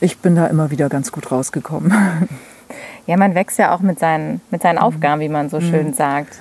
[0.00, 1.92] ich bin da immer wieder ganz gut rausgekommen.
[3.06, 4.82] Ja, man wächst ja auch mit seinen, mit seinen mhm.
[4.82, 5.70] Aufgaben, wie man so mhm.
[5.70, 6.34] schön sagt.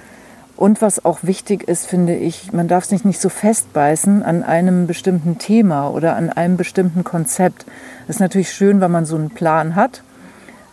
[0.56, 4.86] Und was auch wichtig ist, finde ich, man darf sich nicht so festbeißen an einem
[4.86, 7.66] bestimmten Thema oder an einem bestimmten Konzept.
[8.04, 10.04] Es ist natürlich schön, wenn man so einen Plan hat,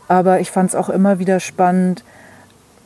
[0.06, 2.04] aber ich fand es auch immer wieder spannend,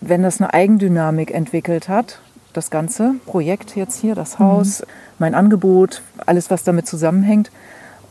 [0.00, 2.20] wenn das eine Eigendynamik entwickelt hat,
[2.52, 4.86] das ganze Projekt jetzt hier, das Haus, mhm.
[5.18, 7.50] mein Angebot, alles, was damit zusammenhängt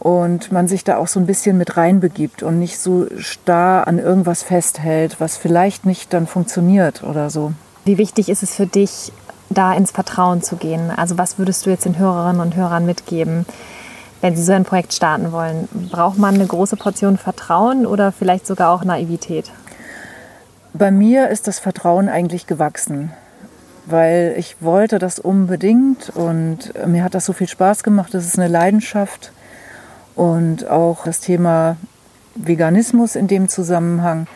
[0.04, 4.00] und man sich da auch so ein bisschen mit reinbegibt und nicht so starr an
[4.00, 7.54] irgendwas festhält, was vielleicht nicht dann funktioniert oder so.
[7.86, 9.14] Wie wichtig ist es für dich,
[9.50, 10.92] da ins Vertrauen zu gehen?
[10.92, 13.46] Also was würdest du jetzt den Hörerinnen und Hörern mitgeben,
[14.20, 15.70] wenn sie so ein Projekt starten wollen?
[15.90, 19.52] Braucht man eine große Portion Vertrauen oder vielleicht sogar auch Naivität?
[20.74, 23.14] Bei mir ist das Vertrauen eigentlich gewachsen,
[23.86, 28.14] weil ich wollte das unbedingt und mir hat das so viel Spaß gemacht.
[28.14, 29.32] Das ist eine Leidenschaft
[30.16, 31.78] und auch das Thema
[32.36, 34.28] Veganismus in dem Zusammenhang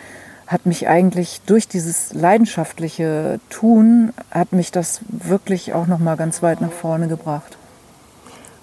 [0.47, 6.41] hat mich eigentlich durch dieses leidenschaftliche Tun, hat mich das wirklich auch noch mal ganz
[6.41, 7.57] weit nach vorne gebracht.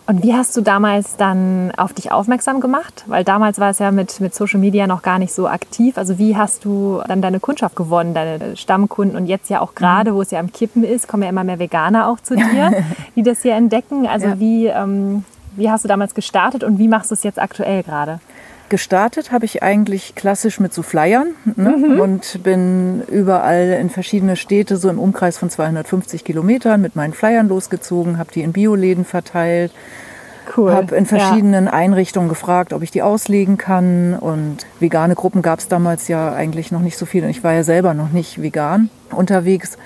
[0.06, 3.04] Und wie hast du damals dann auf dich aufmerksam gemacht?
[3.06, 5.96] Weil damals war es ja mit, mit Social Media noch gar nicht so aktiv.
[5.96, 9.16] Also wie hast du dann deine Kundschaft gewonnen, deine Stammkunden?
[9.16, 11.58] Und jetzt ja auch gerade, wo es ja am Kippen ist, kommen ja immer mehr
[11.58, 12.84] Veganer auch zu dir,
[13.16, 14.06] die das hier entdecken.
[14.06, 14.40] Also ja.
[14.40, 15.24] wie, ähm,
[15.56, 18.20] wie hast du damals gestartet und wie machst du es jetzt aktuell gerade?
[18.70, 21.76] Gestartet habe ich eigentlich klassisch mit so Flyern ne?
[21.76, 22.00] mhm.
[22.00, 27.48] und bin überall in verschiedene Städte, so im Umkreis von 250 Kilometern, mit meinen Flyern
[27.48, 29.70] losgezogen, habe die in Bioläden verteilt.
[30.56, 30.72] Cool.
[30.72, 31.72] Habe in verschiedenen ja.
[31.72, 34.14] Einrichtungen gefragt, ob ich die auslegen kann.
[34.14, 37.24] Und vegane Gruppen gab es damals ja eigentlich noch nicht so viel.
[37.24, 39.78] Und ich war ja selber noch nicht vegan unterwegs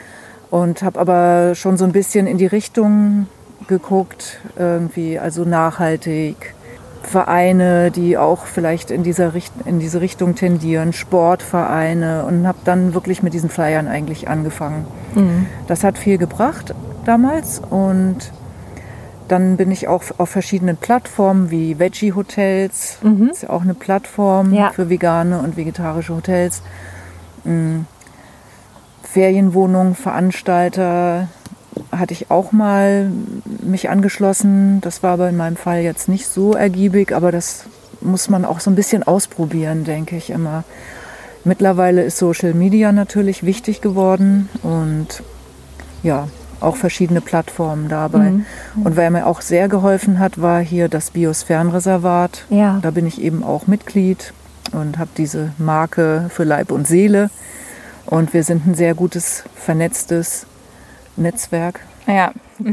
[0.51, 3.27] und habe aber schon so ein bisschen in die Richtung
[3.69, 6.55] geguckt, irgendwie, also nachhaltig.
[7.03, 12.93] Vereine, die auch vielleicht in, dieser Richt in diese Richtung tendieren, Sportvereine und habe dann
[12.93, 14.85] wirklich mit diesen Flyern eigentlich angefangen.
[15.15, 15.47] Mhm.
[15.69, 18.33] Das hat viel gebracht damals und
[19.29, 23.29] dann bin ich auch auf verschiedenen Plattformen wie Veggie Hotels, mhm.
[23.29, 24.71] ist ja auch eine Plattform ja.
[24.71, 26.63] für vegane und vegetarische Hotels.
[27.45, 27.87] Mhm.
[29.03, 31.29] Ferienwohnungen, Veranstalter,
[31.93, 33.11] hatte ich auch mal
[33.63, 34.81] mich angeschlossen.
[34.81, 37.65] Das war aber in meinem Fall jetzt nicht so ergiebig, aber das
[38.01, 40.65] muss man auch so ein bisschen ausprobieren, denke ich immer.
[41.45, 45.23] Mittlerweile ist Social Media natürlich wichtig geworden und
[46.03, 46.29] ja,
[46.61, 48.31] auch verschiedene Plattformen dabei.
[48.31, 48.47] Mhm.
[48.85, 52.45] Und wer mir auch sehr geholfen hat, war hier das Biosphärenreservat.
[52.51, 52.79] Ja.
[52.83, 54.33] Da bin ich eben auch Mitglied
[54.73, 57.31] und habe diese Marke für Leib und Seele.
[58.07, 60.47] Und wir sind ein sehr gutes, vernetztes
[61.19, 61.81] Netzwerk.
[62.07, 62.33] Ja.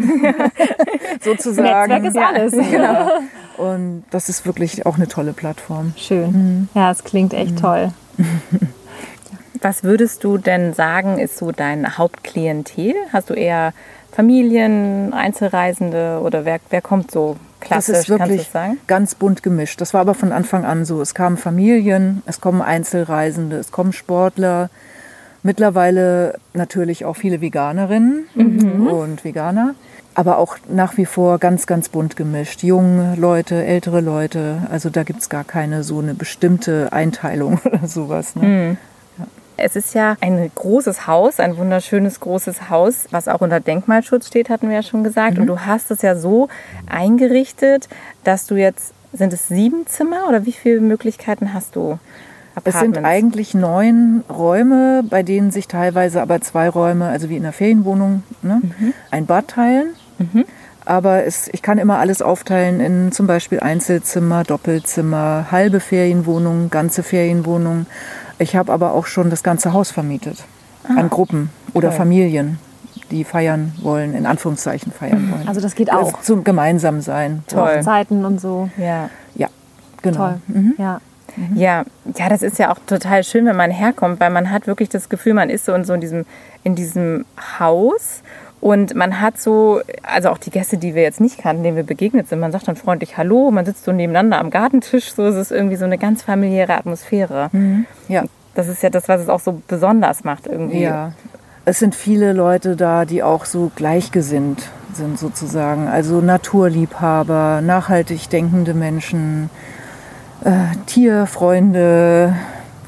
[1.22, 1.90] Sozusagen.
[1.90, 2.54] Netzwerk ist alles.
[2.72, 3.10] Genau.
[3.58, 5.94] Und das ist wirklich auch eine tolle Plattform.
[5.96, 6.32] Schön.
[6.32, 6.70] Mhm.
[6.74, 7.62] Ja, es klingt echt mhm.
[7.62, 7.92] toll.
[9.62, 12.94] Was würdest du denn sagen, ist so dein Hauptklientel?
[13.12, 13.74] Hast du eher
[14.12, 17.94] Familien, Einzelreisende oder wer, wer kommt so klassisch?
[17.94, 18.50] Das ist wirklich
[18.88, 19.82] ganz bunt gemischt.
[19.82, 21.02] Das war aber von Anfang an so.
[21.02, 24.70] Es kamen Familien, es kommen Einzelreisende, es kommen Sportler,
[25.46, 28.88] Mittlerweile natürlich auch viele Veganerinnen mhm.
[28.88, 29.76] und Veganer,
[30.16, 32.64] aber auch nach wie vor ganz, ganz bunt gemischt.
[32.64, 37.88] Junge Leute, ältere Leute, also da gibt es gar keine so eine bestimmte Einteilung oder
[37.88, 38.36] sowas.
[38.36, 38.48] Ne?
[38.48, 38.78] Mhm.
[39.56, 44.50] Es ist ja ein großes Haus, ein wunderschönes großes Haus, was auch unter Denkmalschutz steht,
[44.50, 45.36] hatten wir ja schon gesagt.
[45.36, 45.42] Mhm.
[45.42, 46.50] Und du hast es ja so
[46.88, 47.88] eingerichtet,
[48.24, 52.00] dass du jetzt, sind es sieben Zimmer oder wie viele Möglichkeiten hast du?
[52.64, 57.44] Es sind eigentlich neun Räume, bei denen sich teilweise aber zwei Räume, also wie in
[57.44, 58.94] einer Ferienwohnung, ne, mhm.
[59.12, 59.94] ein Bad teilen.
[60.18, 60.46] Mhm.
[60.86, 67.02] Aber es, ich kann immer alles aufteilen in zum Beispiel Einzelzimmer, Doppelzimmer, halbe Ferienwohnung, ganze
[67.02, 67.88] Ferienwohnung.
[68.38, 70.44] Ich habe aber auch schon das ganze Haus vermietet
[70.88, 71.98] ah, an Gruppen oder toll.
[71.98, 72.60] Familien,
[73.10, 75.48] die feiern wollen, in Anführungszeichen feiern wollen.
[75.48, 76.14] Also das geht auch.
[76.14, 77.44] Also zum gemeinsam sein.
[77.48, 77.82] Toll.
[77.82, 78.70] Zeiten und so.
[78.78, 79.10] Ja.
[79.34, 79.48] Ja,
[80.04, 80.18] genau.
[80.18, 80.42] Toll.
[80.48, 80.76] Mhm.
[80.78, 81.02] Ja.
[81.36, 81.58] Mhm.
[81.58, 81.84] Ja,
[82.18, 85.10] ja, das ist ja auch total schön, wenn man herkommt, weil man hat wirklich das
[85.10, 86.26] Gefühl, man ist so in so in diesem,
[86.64, 87.26] in diesem
[87.60, 88.22] Haus
[88.62, 91.84] und man hat so, also auch die Gäste, die wir jetzt nicht kannten, denen wir
[91.84, 95.36] begegnet sind, man sagt dann freundlich Hallo, man sitzt so nebeneinander am Gartentisch, so es
[95.36, 97.50] ist irgendwie so eine ganz familiäre Atmosphäre.
[97.52, 97.86] Mhm.
[98.08, 98.24] Ja.
[98.56, 100.82] Das ist ja das, was es auch so besonders macht irgendwie.
[100.82, 101.12] Ja,
[101.66, 105.88] es sind viele Leute da, die auch so gleichgesinnt sind sozusagen.
[105.88, 109.50] Also Naturliebhaber, nachhaltig denkende Menschen,
[110.44, 112.36] äh, Tierfreunde.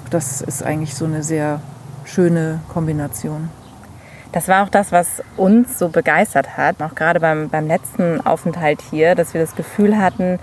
[0.09, 1.61] Das ist eigentlich so eine sehr
[2.05, 3.49] schöne Kombination.
[4.31, 8.81] Das war auch das, was uns so begeistert hat, auch gerade beim, beim letzten Aufenthalt
[8.81, 10.39] hier, dass wir das Gefühl hatten,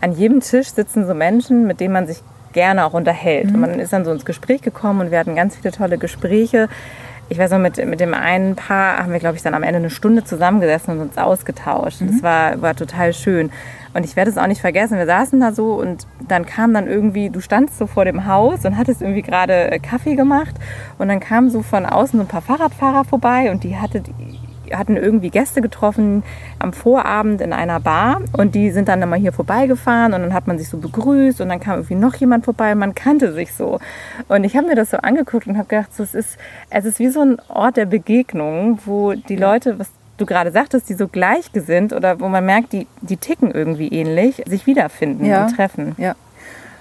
[0.00, 3.48] an jedem Tisch sitzen so Menschen, mit denen man sich gerne auch unterhält.
[3.48, 3.54] Mhm.
[3.54, 6.68] Und man ist dann so ins Gespräch gekommen und wir hatten ganz viele tolle Gespräche
[7.28, 9.78] ich weiß noch, mit, mit dem einen Paar haben wir, glaube ich, dann am Ende
[9.78, 12.00] eine Stunde zusammengesessen und uns ausgetauscht.
[12.00, 12.08] Mhm.
[12.08, 13.50] Das war, war total schön.
[13.94, 14.98] Und ich werde es auch nicht vergessen.
[14.98, 18.64] Wir saßen da so und dann kam dann irgendwie, du standst so vor dem Haus
[18.64, 20.54] und hattest irgendwie gerade äh, Kaffee gemacht.
[20.98, 24.02] Und dann kamen so von außen so ein paar Fahrradfahrer vorbei und die hatte
[24.72, 26.22] hatten irgendwie Gäste getroffen
[26.58, 30.46] am Vorabend in einer Bar und die sind dann immer hier vorbeigefahren und dann hat
[30.46, 33.52] man sich so begrüßt und dann kam irgendwie noch jemand vorbei und man kannte sich
[33.52, 33.78] so.
[34.28, 36.38] Und ich habe mir das so angeguckt und habe gedacht, so, es, ist,
[36.70, 40.88] es ist wie so ein Ort der Begegnung, wo die Leute, was du gerade sagtest,
[40.88, 45.44] die so gleichgesinnt oder wo man merkt, die, die ticken irgendwie ähnlich, sich wiederfinden ja.
[45.44, 45.94] und treffen.
[45.98, 46.14] Ja.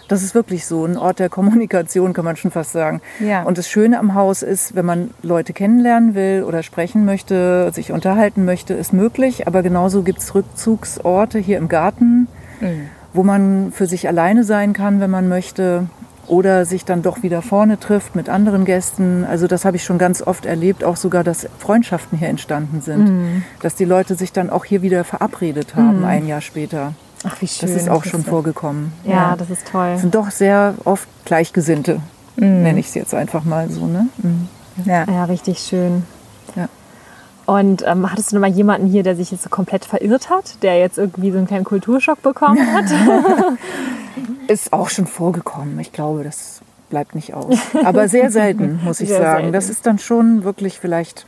[0.08, 3.02] Das ist wirklich so ein Ort der Kommunikation, kann man schon fast sagen.
[3.20, 3.44] Ja.
[3.44, 7.92] Und das Schöne am Haus ist, wenn man Leute kennenlernen will oder sprechen möchte, sich
[7.92, 9.48] unterhalten möchte, ist möglich.
[9.48, 12.28] Aber genauso gibt es Rückzugsorte hier im Garten,
[12.60, 12.90] mhm.
[13.14, 15.88] wo man für sich alleine sein kann, wenn man möchte.
[16.28, 19.26] Oder sich dann doch wieder vorne trifft mit anderen Gästen.
[19.26, 23.10] Also das habe ich schon ganz oft erlebt, auch sogar, dass Freundschaften hier entstanden sind.
[23.10, 23.44] Mhm.
[23.62, 26.06] Dass die Leute sich dann auch hier wieder verabredet haben, mhm.
[26.06, 26.94] ein Jahr später.
[27.26, 27.70] Ach, wie schön.
[27.70, 28.94] Das ist auch schon vorgekommen.
[29.04, 29.94] Ja, ja, das ist toll.
[29.96, 32.00] Es sind doch sehr oft Gleichgesinnte,
[32.36, 32.64] mhm.
[32.64, 33.86] nenne ich es jetzt einfach mal so.
[33.86, 34.08] Ne?
[34.18, 34.48] Mhm.
[34.86, 35.06] Ja.
[35.06, 36.04] ja, richtig schön.
[37.46, 40.62] Und ähm, hattest du noch mal jemanden hier, der sich jetzt so komplett verirrt hat,
[40.64, 42.86] der jetzt irgendwie so einen kleinen Kulturschock bekommen hat?
[44.48, 45.78] ist auch schon vorgekommen.
[45.80, 47.58] Ich glaube, das bleibt nicht aus.
[47.84, 49.38] Aber sehr selten, muss ich sehr sagen.
[49.38, 49.54] Selten.
[49.54, 51.26] Das ist dann schon wirklich vielleicht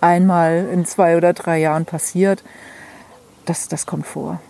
[0.00, 2.44] einmal in zwei oder drei Jahren passiert.
[3.46, 4.40] Das, das kommt vor.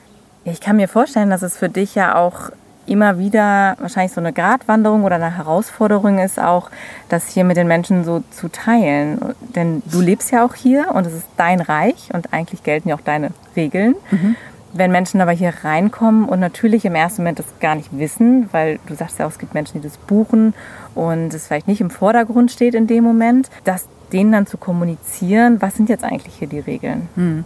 [0.44, 2.50] Ich kann mir vorstellen, dass es für dich ja auch
[2.88, 6.70] immer wieder wahrscheinlich so eine Gratwanderung oder eine Herausforderung ist auch,
[7.08, 9.20] das hier mit den Menschen so zu teilen.
[9.54, 12.96] Denn du lebst ja auch hier und es ist dein Reich und eigentlich gelten ja
[12.96, 13.94] auch deine Regeln.
[14.10, 14.36] Mhm.
[14.72, 18.78] Wenn Menschen aber hier reinkommen und natürlich im ersten Moment das gar nicht wissen, weil
[18.86, 20.52] du sagst ja auch, es gibt Menschen, die das buchen
[20.94, 25.60] und es vielleicht nicht im Vordergrund steht in dem Moment, dass denen dann zu kommunizieren,
[25.60, 27.08] was sind jetzt eigentlich hier die Regeln?
[27.16, 27.44] Mhm.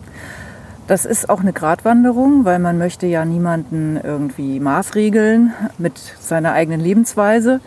[0.88, 6.80] Das ist auch eine Gratwanderung, weil man möchte ja niemanden irgendwie maßregeln mit seiner eigenen
[6.80, 7.60] Lebensweise.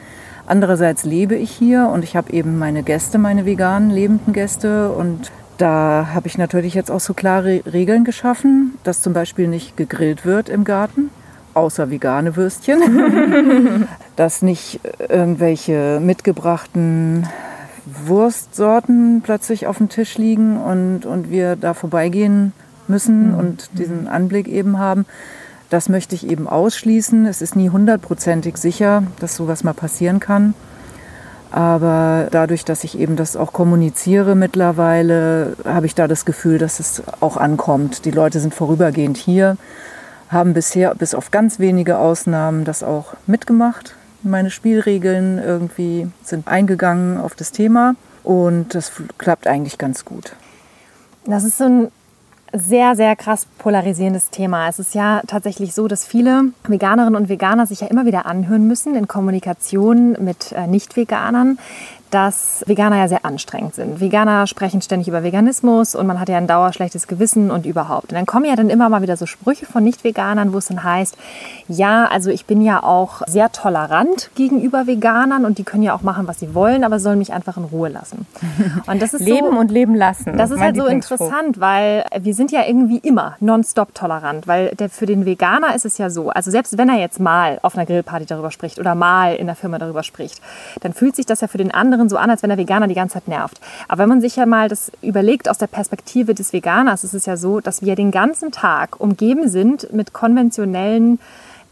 [0.45, 5.31] Andererseits lebe ich hier und ich habe eben meine Gäste, meine veganen lebenden Gäste und
[5.57, 10.25] da habe ich natürlich jetzt auch so klare Regeln geschaffen, dass zum Beispiel nicht gegrillt
[10.25, 11.09] wird im Garten,
[11.53, 17.27] außer vegane Würstchen, dass nicht irgendwelche mitgebrachten
[17.85, 22.51] Wurstsorten plötzlich auf dem Tisch liegen und, und wir da vorbeigehen
[22.89, 23.37] müssen mhm.
[23.37, 25.05] und diesen Anblick eben haben.
[25.69, 27.25] Das möchte ich eben ausschließen.
[27.25, 30.53] Es ist nie hundertprozentig sicher, dass sowas mal passieren kann.
[31.51, 36.79] Aber dadurch, dass ich eben das auch kommuniziere mittlerweile, habe ich da das Gefühl, dass
[36.79, 38.05] es auch ankommt.
[38.05, 39.57] Die Leute sind vorübergehend hier,
[40.29, 43.95] haben bisher bis auf ganz wenige Ausnahmen das auch mitgemacht.
[44.21, 50.35] Meine Spielregeln irgendwie sind eingegangen auf das Thema und das klappt eigentlich ganz gut.
[51.25, 51.87] Das ist so ein
[52.57, 54.67] sehr, sehr krass polarisierendes Thema.
[54.67, 58.67] Es ist ja tatsächlich so, dass viele Veganerinnen und Veganer sich ja immer wieder anhören
[58.67, 61.59] müssen in Kommunikation mit äh, Nicht-Veganern,
[62.15, 63.99] dass Veganer ja sehr anstrengend sind.
[63.99, 68.13] Veganer sprechen ständig über Veganismus und man hat ja ein dauerschlechtes Gewissen und überhaupt.
[68.13, 70.81] Und dann kommen ja dann immer mal wieder so Sprüche von Nicht-Veganern, wo es dann
[70.81, 71.17] heißt,
[71.67, 76.03] ja, also ich bin ja auch sehr tolerant gegenüber Veganern und die können ja auch
[76.03, 78.25] machen, was sie wollen, aber sollen mich einfach in Ruhe lassen.
[78.87, 80.37] Und das ist leben so, und leben lassen.
[80.37, 84.89] Das ist halt so interessant, weil wir sind ja irgendwie immer nonstop tolerant, weil der,
[84.89, 87.85] für den Veganer ist es ja so, also selbst wenn er jetzt mal auf einer
[87.85, 90.39] Grillparty darüber spricht oder mal in der Firma darüber spricht,
[90.81, 92.87] dann fühlt sich das ja für den anderen anderen so an, als wenn der Veganer
[92.87, 93.59] die ganze Zeit nervt.
[93.87, 97.25] Aber wenn man sich ja mal das überlegt aus der Perspektive des Veganers, ist es
[97.25, 101.19] ja so, dass wir den ganzen Tag umgeben sind mit konventionellen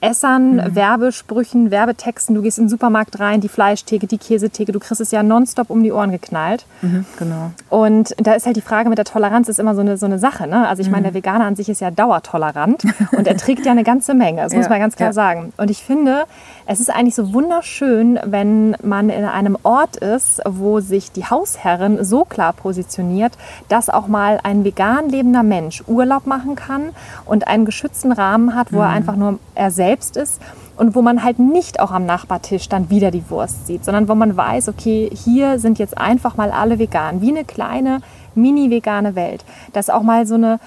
[0.03, 0.75] Essern, mhm.
[0.75, 2.35] Werbesprüchen, Werbetexten.
[2.35, 5.69] Du gehst in den Supermarkt rein, die Fleischtheke, die Käsetheke, du kriegst es ja nonstop
[5.69, 6.65] um die Ohren geknallt.
[6.81, 7.51] Mhm, genau.
[7.69, 10.19] Und da ist halt die Frage mit der Toleranz ist immer so eine, so eine
[10.19, 10.45] Sache.
[10.45, 10.67] Ne?
[10.67, 11.15] Also ich meine, der mhm.
[11.15, 12.83] Veganer an sich ist ja dauertolerant
[13.13, 14.41] und er trägt ja eine ganze Menge.
[14.41, 15.13] Das ja, muss man ganz klar ja.
[15.13, 15.53] sagen.
[15.55, 16.25] Und ich finde,
[16.65, 22.03] es ist eigentlich so wunderschön, wenn man in einem Ort ist, wo sich die Hausherrin
[22.03, 23.37] so klar positioniert,
[23.69, 26.89] dass auch mal ein vegan lebender Mensch Urlaub machen kann
[27.25, 28.83] und einen geschützten Rahmen hat, wo mhm.
[28.83, 30.41] er einfach nur er selbst ist
[30.77, 34.15] und wo man halt nicht auch am Nachbartisch dann wieder die Wurst sieht, sondern wo
[34.15, 37.99] man weiß, okay, hier sind jetzt einfach mal alle vegan, wie eine kleine
[38.35, 40.59] mini-vegane Welt, dass auch mal so eine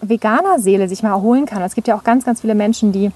[0.00, 1.62] Veganer-Seele sich mal erholen kann.
[1.62, 3.10] Es gibt ja auch ganz, ganz viele Menschen, die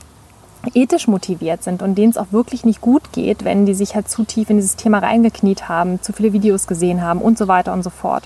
[0.75, 4.09] ethisch motiviert sind und denen es auch wirklich nicht gut geht, wenn die sich halt
[4.09, 7.73] zu tief in dieses Thema reingekniet haben, zu viele Videos gesehen haben und so weiter
[7.73, 8.25] und so fort.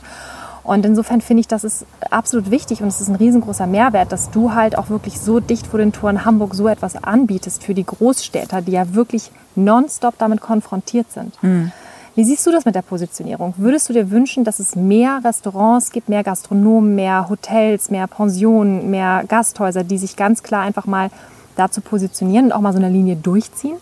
[0.64, 4.30] Und insofern finde ich, das ist absolut wichtig und es ist ein riesengroßer Mehrwert, dass
[4.30, 7.84] du halt auch wirklich so dicht vor den Toren Hamburg so etwas anbietest für die
[7.84, 11.40] Großstädter, die ja wirklich nonstop damit konfrontiert sind.
[11.42, 11.70] Mhm.
[12.16, 13.54] Wie siehst du das mit der Positionierung?
[13.56, 18.90] Würdest du dir wünschen, dass es mehr Restaurants gibt, mehr Gastronomen, mehr Hotels, mehr Pensionen,
[18.90, 21.10] mehr Gasthäuser, die sich ganz klar einfach mal
[21.56, 23.76] dazu positionieren und auch mal so eine Linie durchziehen?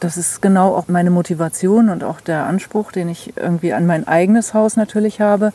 [0.00, 4.06] Das ist genau auch meine Motivation und auch der Anspruch, den ich irgendwie an mein
[4.06, 5.52] eigenes Haus natürlich habe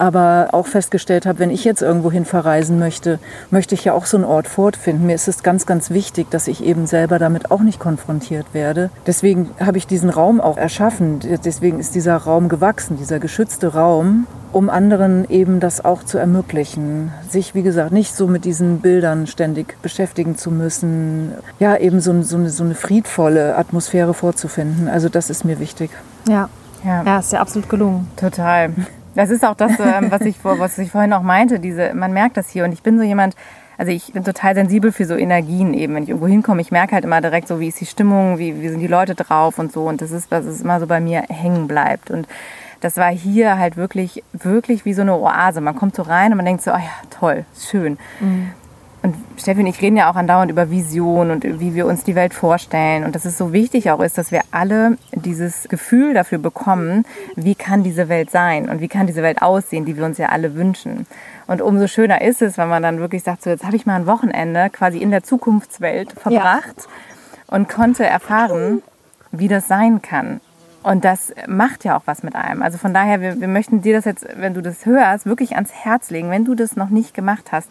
[0.00, 3.18] aber auch festgestellt habe, wenn ich jetzt irgendwohin verreisen möchte,
[3.50, 5.06] möchte ich ja auch so einen Ort fortfinden.
[5.06, 8.90] Mir ist es ganz, ganz wichtig, dass ich eben selber damit auch nicht konfrontiert werde.
[9.06, 11.20] Deswegen habe ich diesen Raum auch erschaffen.
[11.44, 17.12] Deswegen ist dieser Raum gewachsen, dieser geschützte Raum, um anderen eben das auch zu ermöglichen,
[17.28, 22.22] sich, wie gesagt, nicht so mit diesen Bildern ständig beschäftigen zu müssen, ja, eben so,
[22.22, 24.88] so, eine, so eine friedvolle Atmosphäre vorzufinden.
[24.88, 25.90] Also das ist mir wichtig.
[26.26, 26.48] Ja,
[26.84, 28.08] ja, ja ist ja absolut gelungen.
[28.16, 28.72] Total.
[29.14, 31.58] Das ist auch das, ähm, was, ich was ich vorhin auch meinte.
[31.60, 33.34] Diese, man merkt das hier und ich bin so jemand,
[33.76, 35.94] also ich bin total sensibel für so Energien eben.
[35.94, 38.60] Wenn ich irgendwo hinkomme, ich merke halt immer direkt so, wie ist die Stimmung, wie,
[38.60, 39.84] wie sind die Leute drauf und so.
[39.84, 42.10] Und das ist, was ist immer so bei mir hängen bleibt.
[42.10, 42.28] Und
[42.80, 45.60] das war hier halt wirklich, wirklich wie so eine Oase.
[45.60, 47.98] Man kommt so rein und man denkt so, oh ja, toll, schön.
[48.20, 48.52] Mhm
[49.02, 52.14] und Steffi und ich reden ja auch andauernd über Vision und wie wir uns die
[52.14, 53.04] Welt vorstellen.
[53.04, 57.54] Und dass es so wichtig auch ist, dass wir alle dieses Gefühl dafür bekommen, wie
[57.54, 60.54] kann diese Welt sein und wie kann diese Welt aussehen, die wir uns ja alle
[60.54, 61.06] wünschen.
[61.46, 63.96] Und umso schöner ist es, wenn man dann wirklich sagt, so jetzt habe ich mal
[63.96, 67.56] ein Wochenende quasi in der Zukunftswelt verbracht ja.
[67.56, 68.82] und konnte erfahren,
[69.32, 70.42] wie das sein kann.
[70.82, 72.62] Und das macht ja auch was mit einem.
[72.62, 75.72] Also von daher, wir, wir möchten dir das jetzt, wenn du das hörst, wirklich ans
[75.72, 77.68] Herz legen, wenn du das noch nicht gemacht hast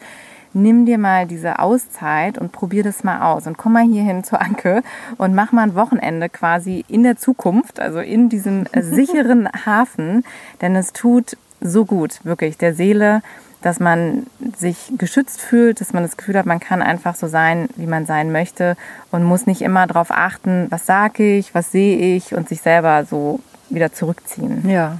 [0.54, 3.48] nimm dir mal diese Auszeit und probier das mal aus.
[3.48, 4.82] Und komm mal hierhin zur Anke
[5.18, 10.24] und mach mal ein Wochenende quasi in der Zukunft, also in diesem sicheren Hafen.
[10.62, 13.22] Denn es tut so gut, wirklich, der Seele,
[13.62, 14.26] dass man
[14.58, 18.06] sich geschützt fühlt, dass man das Gefühl hat, man kann einfach so sein, wie man
[18.06, 18.78] sein möchte
[19.12, 23.04] und muss nicht immer darauf achten, was sage ich, was sehe ich und sich selber
[23.04, 24.68] so wieder zurückziehen.
[24.70, 25.00] Ja,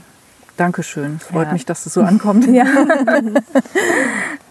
[0.60, 1.20] Dankeschön.
[1.20, 1.54] Freut ja.
[1.54, 2.46] mich, dass es so ankommt.
[2.50, 2.66] Ja.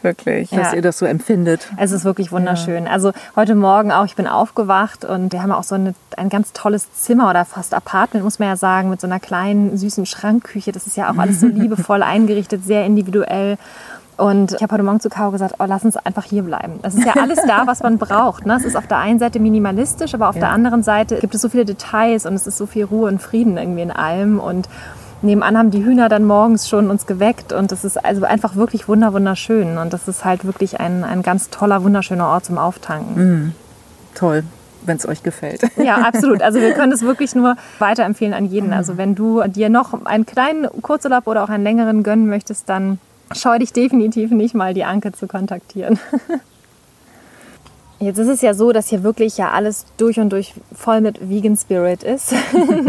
[0.02, 0.50] wirklich.
[0.50, 0.74] Dass ja.
[0.74, 1.68] ihr das so empfindet.
[1.76, 2.84] Es ist wirklich wunderschön.
[2.84, 2.90] Ja.
[2.90, 6.52] Also heute Morgen auch, ich bin aufgewacht und wir haben auch so eine, ein ganz
[6.52, 10.72] tolles Zimmer oder fast Apartment, muss man ja sagen, mit so einer kleinen, süßen Schrankküche.
[10.72, 13.58] Das ist ja auch alles so liebevoll eingerichtet, sehr individuell.
[14.18, 16.80] Und ich habe heute Morgen zu Caro gesagt, oh, lass uns einfach hier bleiben.
[16.82, 18.46] Es ist ja alles da, was man braucht.
[18.46, 18.56] Ne?
[18.56, 20.40] Es ist auf der einen Seite minimalistisch, aber auf ja.
[20.40, 23.22] der anderen Seite gibt es so viele Details und es ist so viel Ruhe und
[23.22, 24.40] Frieden irgendwie in allem.
[24.40, 24.68] Und
[25.22, 28.88] nebenan haben die Hühner dann morgens schon uns geweckt und das ist also einfach wirklich
[28.88, 33.46] wunder wunderschön und das ist halt wirklich ein, ein ganz toller, wunderschöner Ort zum Auftanken.
[33.46, 33.52] Mm,
[34.14, 34.44] toll
[34.88, 35.60] wenn es euch gefällt.
[35.76, 36.42] Ja, absolut.
[36.42, 38.72] Also wir können es wirklich nur weiterempfehlen an jeden.
[38.72, 42.98] Also wenn du dir noch einen kleinen Kurzurlaub oder auch einen längeren gönnen möchtest, dann
[43.32, 45.98] scheu dich definitiv nicht mal, die Anke zu kontaktieren.
[48.00, 51.28] Jetzt ist es ja so, dass hier wirklich ja alles durch und durch voll mit
[51.28, 52.32] Vegan Spirit ist.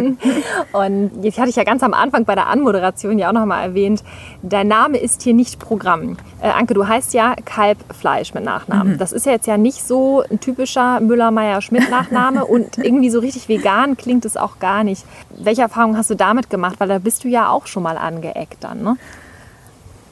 [0.71, 3.63] und jetzt hatte ich ja ganz am Anfang bei der Anmoderation ja auch noch mal
[3.63, 4.03] erwähnt,
[4.43, 6.17] dein Name ist hier nicht Programm.
[6.41, 8.93] Äh, Anke, du heißt ja Kalbfleisch mit Nachnamen.
[8.93, 8.97] Mhm.
[8.99, 13.97] Das ist ja jetzt ja nicht so ein typischer Müller-Meyer-Schmidt-Nachname und irgendwie so richtig vegan
[13.97, 15.05] klingt es auch gar nicht.
[15.31, 16.75] Welche Erfahrungen hast du damit gemacht?
[16.77, 18.95] Weil da bist du ja auch schon mal angeeckt dann, ne?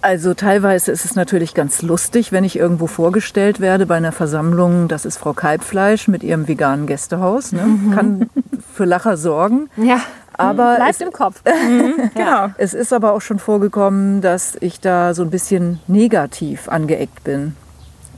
[0.08, 4.88] Also teilweise ist es natürlich ganz lustig, wenn ich irgendwo vorgestellt werde bei einer Versammlung,
[4.88, 7.51] das ist Frau Kalbfleisch mit ihrem veganen Gästehaus.
[7.51, 7.64] Ne?
[7.64, 7.91] Mhm.
[7.93, 8.30] Kann
[8.74, 9.70] für Lacher sorgen.
[9.76, 9.99] Ja.
[10.32, 11.43] Aber Bleibt es, im Kopf.
[11.45, 12.47] Mhm, genau.
[12.58, 17.58] Es ist aber auch schon vorgekommen, dass ich da so ein bisschen negativ angeeckt bin.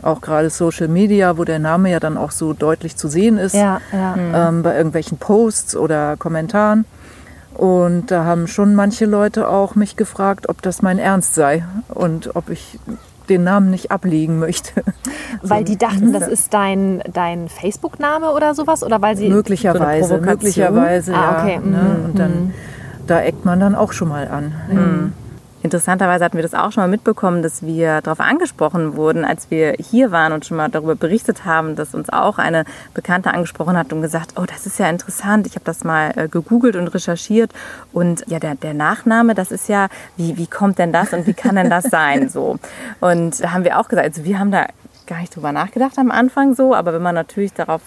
[0.04, 3.56] Auch gerade Social Media, wo der Name ja dann auch so deutlich zu sehen ist.
[3.56, 4.16] Ja, ja.
[4.16, 6.86] Ähm, bei irgendwelchen Posts oder Kommentaren.
[7.60, 12.34] Und da haben schon manche Leute auch mich gefragt, ob das mein Ernst sei und
[12.38, 12.80] ob ich
[13.28, 14.82] den Namen nicht ablegen möchte.
[15.42, 18.82] Weil die dachten, das ist dein, dein Facebook-Name oder sowas?
[18.82, 21.56] Oder weil sie möglicherweise, so möglicherweise, ah, okay.
[21.56, 21.60] ja.
[21.60, 21.98] Ne?
[21.98, 22.54] Mhm, und dann, mhm.
[23.08, 24.54] da eckt man dann auch schon mal an.
[24.72, 25.14] Mhm.
[25.62, 29.74] Interessanterweise hatten wir das auch schon mal mitbekommen, dass wir darauf angesprochen wurden, als wir
[29.74, 33.92] hier waren und schon mal darüber berichtet haben, dass uns auch eine Bekannte angesprochen hat
[33.92, 35.48] und gesagt, oh, das ist ja interessant.
[35.48, 37.52] Ich habe das mal äh, gegoogelt und recherchiert
[37.92, 41.34] und ja, der, der Nachname, das ist ja, wie, wie kommt denn das und wie
[41.34, 42.58] kann denn das sein so?
[43.02, 44.68] Und da haben wir auch gesagt, also wir haben da
[45.08, 47.82] gar nicht drüber nachgedacht am Anfang so, aber wenn man natürlich darauf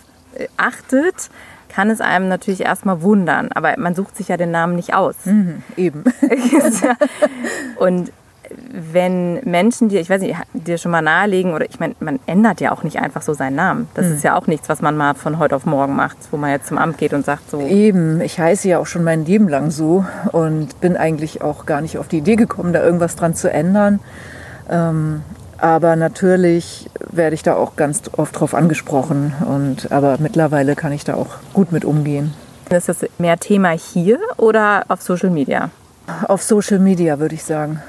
[0.57, 1.31] achtet,
[1.75, 3.51] kann es einem natürlich erstmal wundern.
[3.55, 5.15] Aber man sucht sich ja den Namen nicht aus.
[5.25, 6.05] Mhm, eben.
[7.77, 8.13] Und
[8.71, 12.61] wenn Menschen dir, ich weiß nicht, dir schon mal nahelegen, oder ich meine, man ändert
[12.61, 13.89] ja auch nicht einfach so seinen Namen.
[13.95, 14.13] Das Mhm.
[14.15, 16.67] ist ja auch nichts, was man mal von heute auf morgen macht, wo man jetzt
[16.67, 19.71] zum Amt geht und sagt so, Eben, ich heiße ja auch schon mein Leben lang
[19.71, 23.51] so und bin eigentlich auch gar nicht auf die Idee gekommen, da irgendwas dran zu
[23.51, 24.01] ändern.
[24.69, 25.23] Ähm,
[25.63, 29.33] aber natürlich werde ich da auch ganz oft drauf angesprochen.
[29.49, 32.35] Und, aber mittlerweile kann ich da auch gut mit umgehen.
[32.69, 35.71] ist das mehr Thema hier oder auf Social Media?
[36.27, 37.81] Auf Social Media würde ich sagen,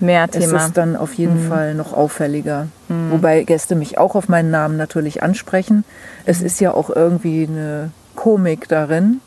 [0.00, 0.66] Mehr ist Thema.
[0.66, 2.66] es dann auf jeden Fall noch auffälliger.
[3.10, 5.84] Wobei Gäste mich auch auf meinen Namen natürlich ansprechen.
[6.26, 9.20] Es ist ja auch irgendwie eine Komik darin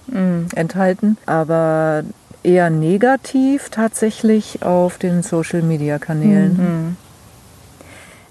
[0.53, 2.03] enthalten, aber
[2.43, 6.95] eher negativ tatsächlich auf den Social Media Kanälen.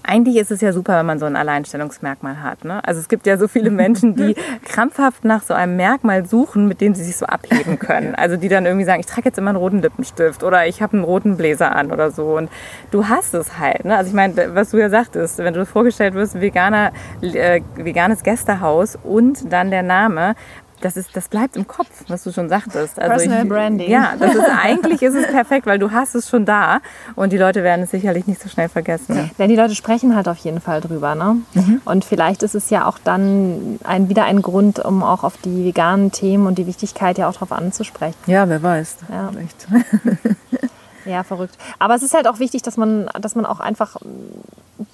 [0.09, 2.63] Eigentlich ist es ja super, wenn man so ein Alleinstellungsmerkmal hat.
[2.63, 2.81] Ne?
[2.87, 4.35] Also es gibt ja so viele Menschen, die
[4.65, 8.15] krampfhaft nach so einem Merkmal suchen, mit dem sie sich so abheben können.
[8.15, 10.93] Also die dann irgendwie sagen, ich trage jetzt immer einen roten Lippenstift oder ich habe
[10.93, 12.37] einen roten Bläser an oder so.
[12.37, 12.49] Und
[12.91, 13.83] du hast es halt.
[13.83, 13.97] Ne?
[13.97, 18.97] Also ich meine, was du ja sagtest, wenn du vorgestellt wirst, veganer, äh, veganes Gästehaus
[19.03, 20.35] und dann der Name,
[20.81, 22.99] das, ist, das bleibt im Kopf, was du schon sagtest.
[22.99, 23.89] Also Personal ich, Branding.
[23.89, 26.79] Ja, das ist, eigentlich ist es perfekt, weil du hast es schon da
[27.15, 29.31] und die Leute werden es sicherlich nicht so schnell vergessen.
[29.37, 31.15] Ja, die Leute sprechen halt auf jeden Fall drüber.
[31.15, 31.37] Ne?
[31.85, 35.65] Und vielleicht ist es ja auch dann ein, wieder ein Grund, um auch auf die
[35.65, 38.17] veganen Themen und die Wichtigkeit ja auch darauf anzusprechen.
[38.27, 38.97] Ja, wer weiß.
[39.09, 39.31] Ja.
[39.31, 39.67] Vielleicht.
[41.07, 41.57] Ja, verrückt.
[41.79, 43.95] Aber es ist halt auch wichtig, dass man, dass man auch einfach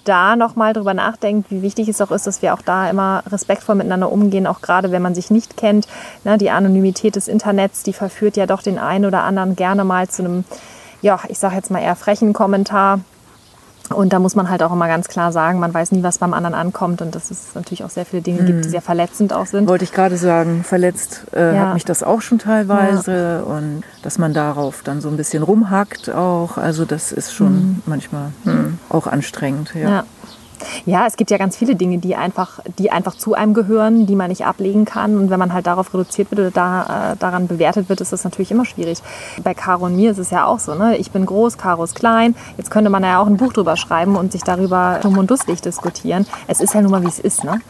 [0.03, 3.75] da nochmal drüber nachdenkt, wie wichtig es auch ist, dass wir auch da immer respektvoll
[3.75, 5.87] miteinander umgehen, auch gerade wenn man sich nicht kennt.
[6.23, 10.07] Ne, die Anonymität des Internets, die verführt ja doch den einen oder anderen gerne mal
[10.07, 10.45] zu einem,
[11.01, 12.99] ja, ich sage jetzt mal eher frechen Kommentar.
[13.89, 16.33] Und da muss man halt auch immer ganz klar sagen, man weiß nie, was beim
[16.33, 19.45] anderen ankommt und dass es natürlich auch sehr viele Dinge gibt, die sehr verletzend auch
[19.45, 19.67] sind.
[19.67, 21.59] Wollte ich gerade sagen, verletzt äh, Ja.
[21.67, 26.09] hat mich das auch schon teilweise und dass man darauf dann so ein bisschen rumhackt
[26.09, 26.57] auch.
[26.57, 28.29] Also das ist schon manchmal
[28.89, 29.73] auch anstrengend.
[29.75, 29.89] Ja.
[29.89, 30.03] Ja.
[30.85, 34.15] Ja, es gibt ja ganz viele Dinge, die einfach, die einfach zu einem gehören, die
[34.15, 35.17] man nicht ablegen kann.
[35.17, 38.23] Und wenn man halt darauf reduziert wird oder da, äh, daran bewertet wird, ist das
[38.23, 39.01] natürlich immer schwierig.
[39.43, 40.75] Bei Caro und mir ist es ja auch so.
[40.75, 40.97] Ne?
[40.97, 42.35] Ich bin groß, Caro ist klein.
[42.57, 45.61] Jetzt könnte man ja auch ein Buch drüber schreiben und sich darüber dumm und dusselig
[45.61, 46.25] diskutieren.
[46.47, 47.43] Es ist ja nun mal, wie es ist.
[47.43, 47.61] Ne?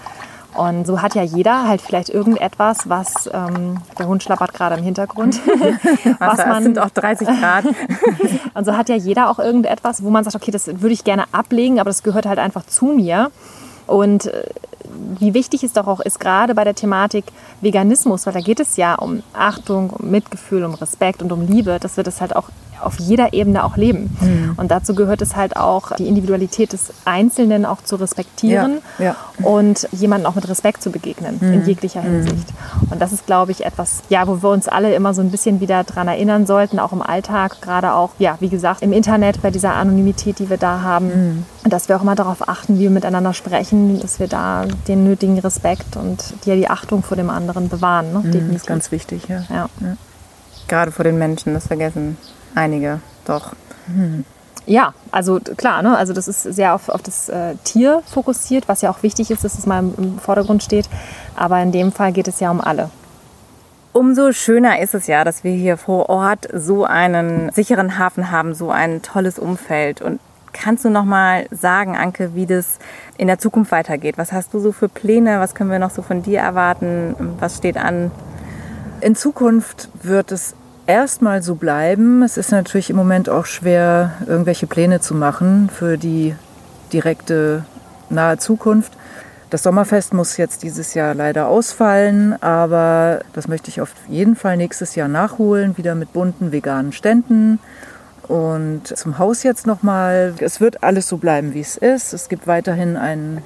[0.56, 4.84] Und so hat ja jeder halt vielleicht irgendetwas, was ähm, der Hund schlappert gerade im
[4.84, 5.40] Hintergrund,
[6.20, 7.66] was man sind auch 30 Grad.
[8.54, 11.26] und so hat ja jeder auch irgendetwas, wo man sagt, okay, das würde ich gerne
[11.32, 13.32] ablegen, aber das gehört halt einfach zu mir.
[13.88, 14.44] Und äh,
[15.20, 17.26] wie wichtig es doch auch ist, gerade bei der Thematik
[17.62, 21.80] Veganismus, weil da geht es ja um Achtung, um Mitgefühl, um Respekt und um Liebe,
[21.80, 22.50] dass wir das halt auch
[22.84, 24.16] auf jeder Ebene auch leben.
[24.58, 29.16] Und dazu gehört es halt auch, die Individualität des Einzelnen auch zu respektieren Ja, ja.
[29.46, 32.48] und jemanden auch mit Respekt zu begegnen, in jeglicher Hinsicht.
[32.90, 35.60] Und das ist, glaube ich, etwas, ja, wo wir uns alle immer so ein bisschen
[35.60, 39.52] wieder dran erinnern sollten, auch im Alltag, gerade auch, ja, wie gesagt, im Internet, bei
[39.52, 43.34] dieser Anonymität, die wir da haben, dass wir auch immer darauf achten, wie wir miteinander
[43.34, 48.14] sprechen, dass wir da den nötigen Respekt und die, die Achtung vor dem anderen bewahren.
[48.14, 48.22] Ne?
[48.24, 48.56] Das Definitiv.
[48.56, 49.44] ist ganz wichtig, ja.
[49.50, 49.70] ja.
[50.68, 52.18] Gerade vor den Menschen, das vergessen
[52.56, 53.54] einige doch.
[54.66, 55.98] Ja, also klar, ne?
[55.98, 59.44] also das ist sehr auf, auf das äh, Tier fokussiert, was ja auch wichtig ist,
[59.44, 60.88] dass es mal im, im Vordergrund steht.
[61.36, 62.90] Aber in dem Fall geht es ja um alle.
[63.92, 68.56] Umso schöner ist es ja, dass wir hier vor Ort so einen sicheren Hafen haben,
[68.56, 70.02] so ein tolles Umfeld.
[70.02, 70.20] Und
[70.54, 72.80] kannst du noch mal sagen, Anke, wie das
[73.18, 74.18] in der Zukunft weitergeht?
[74.18, 75.40] Was hast du so für Pläne?
[75.40, 77.16] Was können wir noch so von dir erwarten?
[77.40, 78.12] Was steht an?
[79.02, 80.56] In Zukunft wird es
[80.88, 82.24] erstmal so bleiben.
[82.24, 86.36] Es ist natürlich im Moment auch schwer, irgendwelche Pläne zu machen für die
[86.92, 87.66] direkte
[88.10, 88.94] nahe Zukunft.
[89.50, 94.58] Das Sommerfest muss jetzt dieses Jahr leider ausfallen, aber das möchte ich auf jeden Fall
[94.58, 97.60] nächstes Jahr nachholen, wieder mit bunten veganen Ständen.
[98.28, 102.14] Und zum Haus jetzt nochmal, es wird alles so bleiben, wie es ist.
[102.14, 103.44] Es gibt weiterhin ein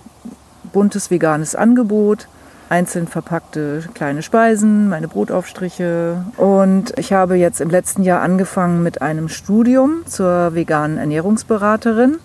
[0.72, 2.28] buntes veganes Angebot,
[2.70, 6.24] einzeln verpackte kleine Speisen, meine Brotaufstriche.
[6.38, 12.18] Und ich habe jetzt im letzten Jahr angefangen mit einem Studium zur veganen Ernährungsberaterin.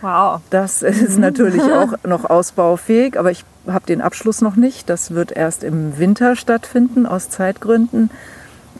[0.00, 0.40] Wow.
[0.50, 4.90] Das ist natürlich auch noch ausbaufähig, aber ich habe den Abschluss noch nicht.
[4.90, 8.10] Das wird erst im Winter stattfinden, aus Zeitgründen.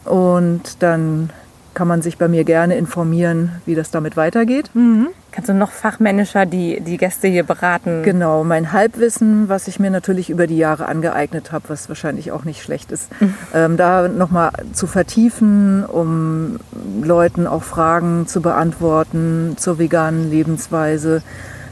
[0.04, 1.30] Und dann
[1.74, 4.70] kann man sich bei mir gerne informieren, wie das damit weitergeht.
[5.32, 8.02] Kannst du noch fachmännischer die, die Gäste hier beraten?
[8.04, 12.44] Genau, mein Halbwissen, was ich mir natürlich über die Jahre angeeignet habe, was wahrscheinlich auch
[12.44, 13.08] nicht schlecht ist,
[13.52, 16.58] ähm, da nochmal zu vertiefen, um
[17.02, 21.22] Leuten auch Fragen zu beantworten zur veganen Lebensweise.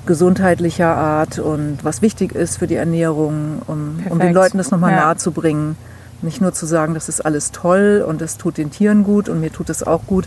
[0.05, 4.33] gesundheitlicher Art und was wichtig ist für die Ernährung, um, um den.
[4.35, 4.97] Leuten das nochmal Ja.
[5.05, 5.77] nahe zu bringen.
[6.23, 9.41] Nicht nur zu sagen, das ist alles toll und das tut den Tieren gut und
[9.41, 10.27] mir tut es auch gut,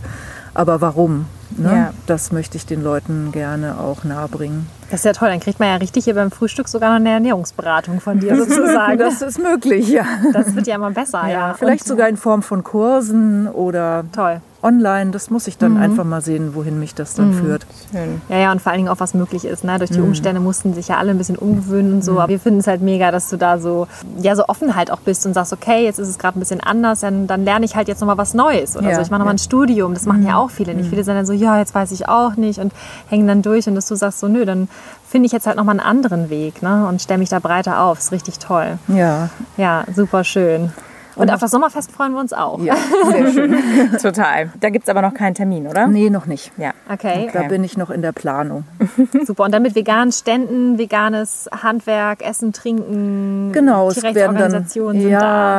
[0.53, 1.25] aber warum?
[1.57, 1.71] Ne?
[1.73, 1.93] Ja.
[2.05, 4.67] Das möchte ich den Leuten gerne auch nahebringen.
[4.91, 7.09] Das ist ja toll, dann kriegt man ja richtig hier beim Frühstück sogar noch eine
[7.11, 8.97] Ernährungsberatung von dir sozusagen.
[8.97, 10.05] Das ist möglich, ja.
[10.33, 11.53] Das wird ja immer besser, ja.
[11.57, 14.41] Vielleicht Und- sogar in Form von Kursen oder Toll.
[14.65, 15.11] Online.
[15.11, 17.65] Das muss ich dann einfach mal sehen, wohin mich das dann führt.
[17.91, 18.21] Schön.
[18.29, 19.63] Ja, ja, und vor allen Dingen auch, was möglich ist.
[19.63, 19.77] Ne?
[19.77, 22.19] Durch die Umstände mussten sich ja alle ein bisschen umgewöhnen und so.
[22.19, 23.87] Aber wir finden es halt mega, dass du da so,
[24.19, 26.61] ja, so offen halt auch bist und sagst, okay, jetzt ist es gerade ein bisschen
[26.61, 29.01] anders, dann, dann lerne ich halt jetzt nochmal was Neues oder Ja, so.
[29.01, 29.35] Ich mache nochmal ja.
[29.35, 29.93] ein Studium.
[29.93, 30.89] Das machen ja auch viele nicht.
[30.89, 32.73] Viele sind dann so, ja, jetzt weiß ich auch nicht und
[33.07, 33.67] hängen dann durch.
[33.67, 34.67] Und dass du sagst so, nö, dann
[35.07, 36.87] finde ich jetzt halt nochmal einen anderen Weg ne?
[36.87, 37.99] und stelle mich da breiter auf.
[37.99, 38.79] Ist richtig toll.
[38.87, 40.71] Ja, Ja, super schön.
[41.15, 42.59] Und auf das Sommerfest freuen wir uns auch.
[42.59, 42.75] ja,
[43.11, 43.55] sehr schön.
[44.01, 44.49] Total.
[44.59, 45.87] Da gibt es aber noch keinen Termin, oder?
[45.87, 46.51] Nee, noch nicht.
[46.57, 46.71] Ja.
[46.91, 48.63] Okay, Da bin ich noch in der Planung.
[49.25, 49.43] super.
[49.43, 54.91] Und dann mit veganen Ständen, veganes Handwerk, Essen, Trinken, Genau, es werden dann sind da.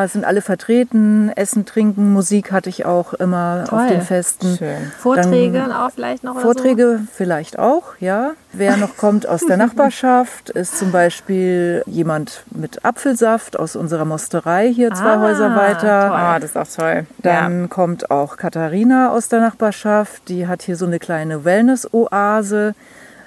[0.02, 1.30] ja, sind alle vertreten.
[1.34, 3.78] Essen, Trinken, Musik hatte ich auch immer Toll.
[3.80, 4.56] auf den Festen.
[4.58, 4.92] Schön.
[4.98, 8.32] Vorträge auch vielleicht noch oder Vorträge vielleicht auch, ja.
[8.56, 14.72] Wer noch kommt aus der Nachbarschaft, ist zum Beispiel jemand mit Apfelsaft aus unserer Mosterei
[14.72, 16.08] hier zwei Ah, Häuser weiter.
[16.08, 16.16] toll.
[16.16, 17.06] Ah, das ist auch toll.
[17.18, 20.28] Dann kommt auch Katharina aus der Nachbarschaft.
[20.28, 22.74] Die hat hier so eine kleine Wellness-Oase.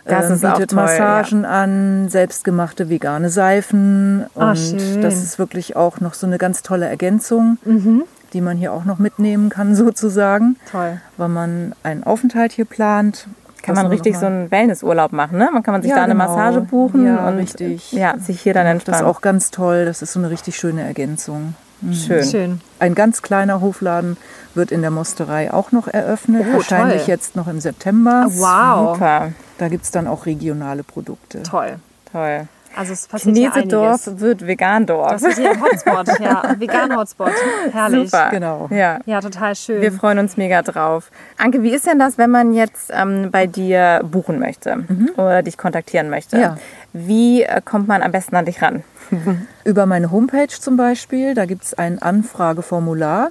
[0.06, 4.26] Das ähm, ist bietet toll, Massagen an, selbstgemachte vegane Seifen.
[4.36, 5.02] Ah, Und schön.
[5.02, 8.04] das ist wirklich auch noch so eine ganz tolle Ergänzung, Mhm.
[8.34, 10.56] die man hier auch noch mitnehmen kann, sozusagen.
[10.72, 11.00] Toll.
[11.18, 13.28] Weil man einen Aufenthalt hier plant.
[13.62, 15.50] Kann Das man richtig so einen Wellnessurlaub machen, ne?
[15.52, 16.28] Man kann man sich Ja, da eine genau.
[16.28, 17.92] Massage buchen Ja, und richtig.
[17.92, 19.02] ja, sich hier dann Das entspannen.
[19.02, 19.86] ist auch ganz toll.
[19.86, 21.56] Das ist so eine richtig schöne Ergänzung.
[21.94, 22.24] schön.
[22.26, 22.62] Schön.
[22.80, 24.18] Ein ganz kleiner Hofladen
[24.54, 26.46] wird in der Mosterei auch noch eröffnet.
[26.52, 27.08] Oh, wahrscheinlich toll.
[27.10, 28.26] jetzt noch im September.
[28.30, 28.96] Wow.
[28.96, 31.44] Super, Da gibt es dann auch regionale Produkte.
[31.44, 31.78] Toll.
[32.12, 32.48] toll.
[32.80, 34.22] Also es passiert ja Chinesedorf einiges.
[34.22, 35.12] wird Vegandorf.
[35.12, 36.56] Das ist hier ein Hotspot, ja.
[36.58, 37.32] Vegan-Hotspot.
[37.74, 38.10] Herrlich.
[38.10, 38.30] Super.
[38.32, 38.68] Genau.
[38.72, 39.00] Ja.
[39.06, 39.82] Ja, total schön.
[39.82, 41.12] Wir freuen uns mega drauf.
[41.38, 44.86] Anke, wie ist denn das, wenn man jetzt ähm, bei dir buchen möchte
[45.18, 46.40] oder dich kontaktieren möchte?
[46.40, 46.58] Ja.
[46.94, 48.84] Wie äh, kommt man am besten an dich ran?
[49.66, 53.30] Über meine Homepage zum Beispiel, da gibt es ein Anfrageformular.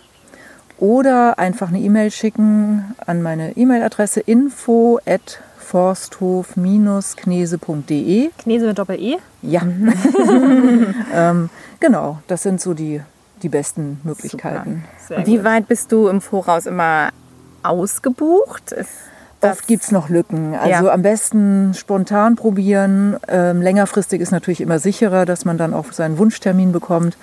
[0.79, 8.31] Oder einfach eine E-Mail schicken an meine E-Mail-Adresse info at forsthof-knese.de.
[8.39, 9.17] Knese mit Doppel-E.
[9.43, 9.63] Ja.
[11.15, 11.51] ähm,
[11.81, 13.01] genau, das sind so die,
[13.43, 14.85] die besten Möglichkeiten.
[15.25, 15.45] Wie gut.
[15.45, 17.09] weit bist du im Voraus immer
[17.63, 18.73] ausgebucht?
[18.73, 18.91] Ist
[19.41, 20.57] Oft gibt es noch Lücken.
[20.57, 20.93] Also Ja.
[20.93, 23.17] am besten spontan probieren.
[23.29, 27.17] Ähm, längerfristig ist natürlich immer sicherer, dass man dann auch seinen Wunschtermin bekommt.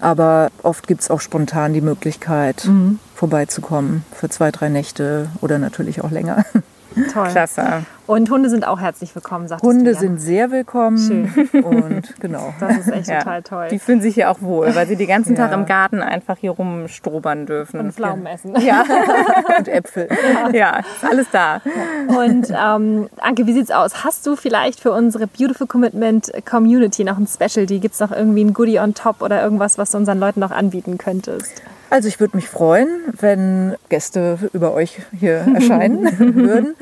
[0.00, 2.98] Aber oft gibt es auch spontan die Möglichkeit, Mhm.
[3.14, 6.44] vorbeizukommen für zwei, drei Nächte oder natürlich auch länger.
[7.06, 7.30] Toll.
[7.30, 7.97] Klasse.
[8.08, 9.98] Und Hunde sind auch herzlich willkommen, sagst Hunde du ja.
[10.00, 11.30] sind sehr willkommen.
[11.62, 12.54] Und genau.
[12.58, 13.18] Das ist echt Ja.
[13.18, 13.68] total toll.
[13.70, 16.52] Die fühlen sich hier auch wohl, weil sie den ganzen Tag im Garten einfach hier
[16.52, 17.80] rumstrobern dürfen.
[17.80, 18.58] und Pflaumen essen.
[18.60, 18.82] Ja,
[19.58, 20.08] Und Äpfel.
[20.54, 21.60] ja, ist alles da.
[22.08, 24.02] Und ähm, Anke, wie sieht's aus?
[24.04, 27.78] Hast du vielleicht für unsere Beautiful Commitment Community noch ein Specialty?
[27.78, 30.50] Gibt es noch irgendwie ein Goodie on top oder irgendwas, was du unseren Leuten noch
[30.50, 31.52] anbieten könntest?
[31.90, 32.88] Also ich würde mich freuen,
[33.18, 36.74] wenn Gäste über euch hier erscheinen würden.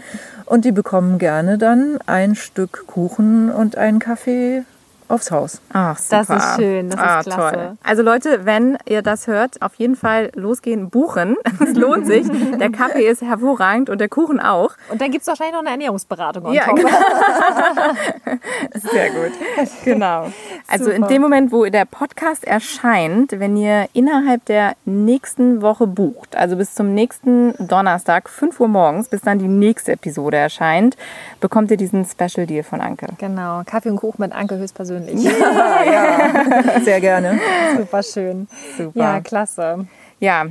[0.47, 4.63] Und die bekommen gerne dann ein Stück Kuchen und einen Kaffee
[5.09, 5.61] aufs Haus.
[5.73, 6.25] Ach, super.
[6.29, 7.55] Das ist schön, das ist ah, klasse.
[7.55, 7.79] Toll.
[7.83, 11.37] Also Leute, wenn ihr das hört, auf jeden Fall losgehen, buchen.
[11.59, 12.27] Es lohnt sich.
[12.59, 14.73] Der Kaffee ist hervorragend und der Kuchen auch.
[14.91, 16.89] Und dann gibt es wahrscheinlich noch eine Ernährungsberatung Ja, genau.
[18.75, 19.33] Sehr gut.
[19.85, 20.31] Genau.
[20.69, 21.09] Also in Super.
[21.09, 26.75] dem Moment, wo der Podcast erscheint, wenn ihr innerhalb der nächsten Woche bucht, also bis
[26.75, 30.97] zum nächsten Donnerstag, 5 Uhr morgens, bis dann die nächste Episode erscheint,
[31.41, 33.07] bekommt ihr diesen Special Deal von Anke.
[33.19, 34.96] Genau, Kaffee und Kuchen mit Anke höchstpersönlich.
[36.85, 37.39] Sehr gerne.
[37.77, 38.49] Super schön.
[38.77, 38.99] Super.
[38.99, 39.87] Ja, klasse.
[40.19, 40.47] Ja,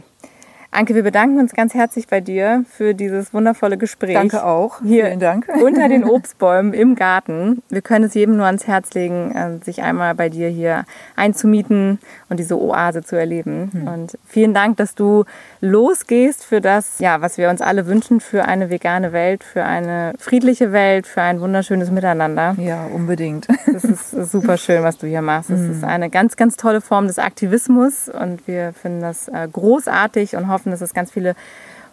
[0.75, 4.13] Anke, wir bedanken uns ganz herzlich bei dir für dieses wundervolle Gespräch.
[4.13, 4.81] Danke auch.
[4.81, 5.47] Hier Vielen Dank.
[5.61, 7.61] unter den Obstbäumen im Garten.
[7.69, 10.83] Wir können es jedem nur ans Herz legen, äh, sich einmal bei dir hier
[11.15, 11.99] einzumieten
[12.29, 13.69] und diese Oase zu erleben.
[13.71, 13.87] Hm.
[13.87, 15.23] Und vielen Dank, dass du
[15.61, 20.13] losgehst für das, ja, was wir uns alle wünschen, für eine vegane Welt, für eine
[20.19, 22.55] friedliche Welt, für ein wunderschönes Miteinander.
[22.59, 23.47] Ja, unbedingt.
[23.75, 25.49] Das ist super schön, was du hier machst.
[25.49, 25.71] Es Hm.
[25.71, 30.47] ist eine ganz, ganz tolle Form des Aktivismus und wir finden das äh, großartig und
[30.49, 31.35] hoffen, dass es ganz viele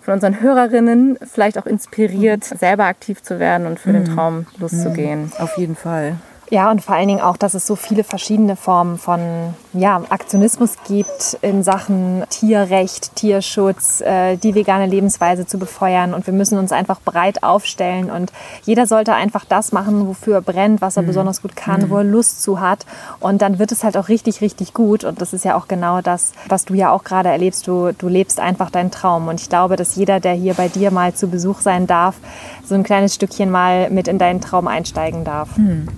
[0.00, 2.58] von unseren Hörerinnen vielleicht auch inspiriert, Hm.
[2.58, 5.30] selber aktiv zu werden und für den Traum loszugehen.
[5.38, 6.16] Auf jeden Fall.
[6.50, 10.74] Ja, und vor allen Dingen auch, dass es so viele verschiedene Formen von ja, Aktionismus
[10.86, 16.12] gibt in Sachen Tierrecht, Tierschutz, äh, die vegane Lebensweise zu befeuern.
[16.12, 18.10] Und wir müssen uns einfach breit aufstellen.
[18.10, 18.32] Und
[18.64, 21.06] jeder sollte einfach das machen, wofür er brennt, was er mhm.
[21.06, 21.90] besonders gut kann, mhm.
[21.90, 22.84] wo er Lust zu hat.
[23.18, 25.04] Und dann wird es halt auch richtig, richtig gut.
[25.04, 27.66] Und das ist ja auch genau das, was du ja auch gerade erlebst.
[27.66, 29.28] Du, du lebst einfach deinen Traum.
[29.28, 32.16] Und ich glaube, dass jeder, der hier bei dir mal zu Besuch sein darf,
[32.62, 35.56] so ein kleines Stückchen mal mit in deinen Traum einsteigen darf.
[35.56, 35.88] Mhm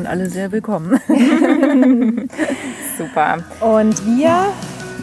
[0.00, 0.98] sind alle sehr willkommen.
[2.96, 3.38] Super.
[3.60, 4.46] Und wir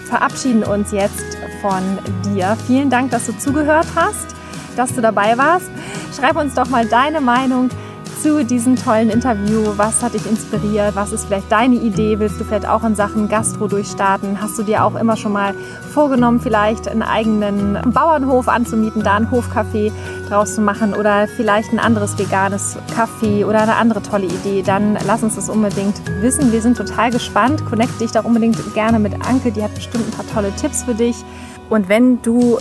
[0.06, 1.84] verabschieden uns jetzt von
[2.26, 2.58] dir.
[2.66, 4.26] Vielen Dank, dass du zugehört hast,
[4.76, 5.70] dass du dabei warst.
[6.18, 7.70] Schreib uns doch mal deine Meinung
[8.22, 9.63] zu diesem tollen Interview.
[9.78, 10.95] Was hat dich inspiriert?
[10.95, 12.20] Was ist vielleicht deine Idee?
[12.20, 14.41] Willst du vielleicht auch in Sachen Gastro durchstarten?
[14.41, 15.53] Hast du dir auch immer schon mal
[15.93, 19.91] vorgenommen, vielleicht einen eigenen Bauernhof anzumieten, da ein Hofcafé
[20.28, 24.63] draus zu machen oder vielleicht ein anderes veganes Café oder eine andere tolle Idee?
[24.63, 26.51] Dann lass uns das unbedingt wissen.
[26.51, 27.65] Wir sind total gespannt.
[27.65, 29.51] Connect dich doch unbedingt gerne mit Anke.
[29.51, 31.18] Die hat bestimmt ein paar tolle Tipps für dich.
[31.70, 32.57] Und wenn du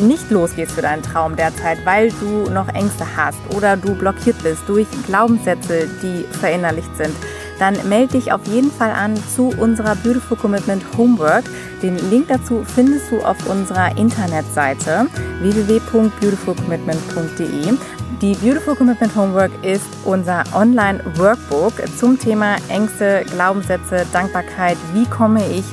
[0.00, 4.62] nicht losgehst für deinen Traum derzeit, weil du noch Ängste hast oder du blockiert bist
[4.66, 7.14] durch Glaubenssätze, die verinnerlicht sind,
[7.58, 11.42] dann melde dich auf jeden Fall an zu unserer Beautiful Commitment Homework.
[11.82, 15.08] Den Link dazu findest du auf unserer Internetseite
[15.40, 17.74] www.beautifulcommitment.de.
[18.22, 24.76] Die Beautiful Commitment Homework ist unser Online-Workbook zum Thema Ängste, Glaubenssätze, Dankbarkeit.
[24.92, 25.64] Wie komme ich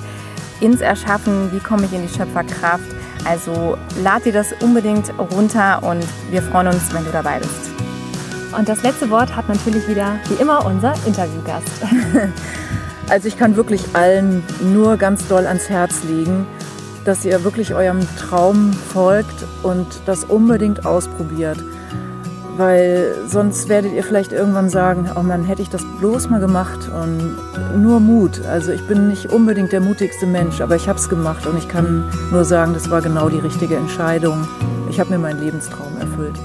[0.59, 1.51] ins Erschaffen?
[1.51, 2.85] Wie komme ich in die Schöpferkraft?
[3.25, 7.71] Also lad dir das unbedingt runter und wir freuen uns, wenn du dabei bist.
[8.57, 11.69] Und das letzte Wort hat natürlich wieder, wie immer, unser Interviewgast.
[13.07, 16.47] Also ich kann wirklich allen nur ganz doll ans Herz legen,
[17.05, 21.59] dass ihr wirklich eurem Traum folgt und das unbedingt ausprobiert
[22.57, 26.89] weil sonst werdet ihr vielleicht irgendwann sagen, oh Mann, hätte ich das bloß mal gemacht
[26.89, 27.35] und
[27.81, 28.41] nur Mut.
[28.45, 31.67] Also ich bin nicht unbedingt der mutigste Mensch, aber ich habe es gemacht und ich
[31.67, 34.47] kann nur sagen, das war genau die richtige Entscheidung.
[34.89, 36.39] Ich habe mir meinen Lebenstraum erfüllt.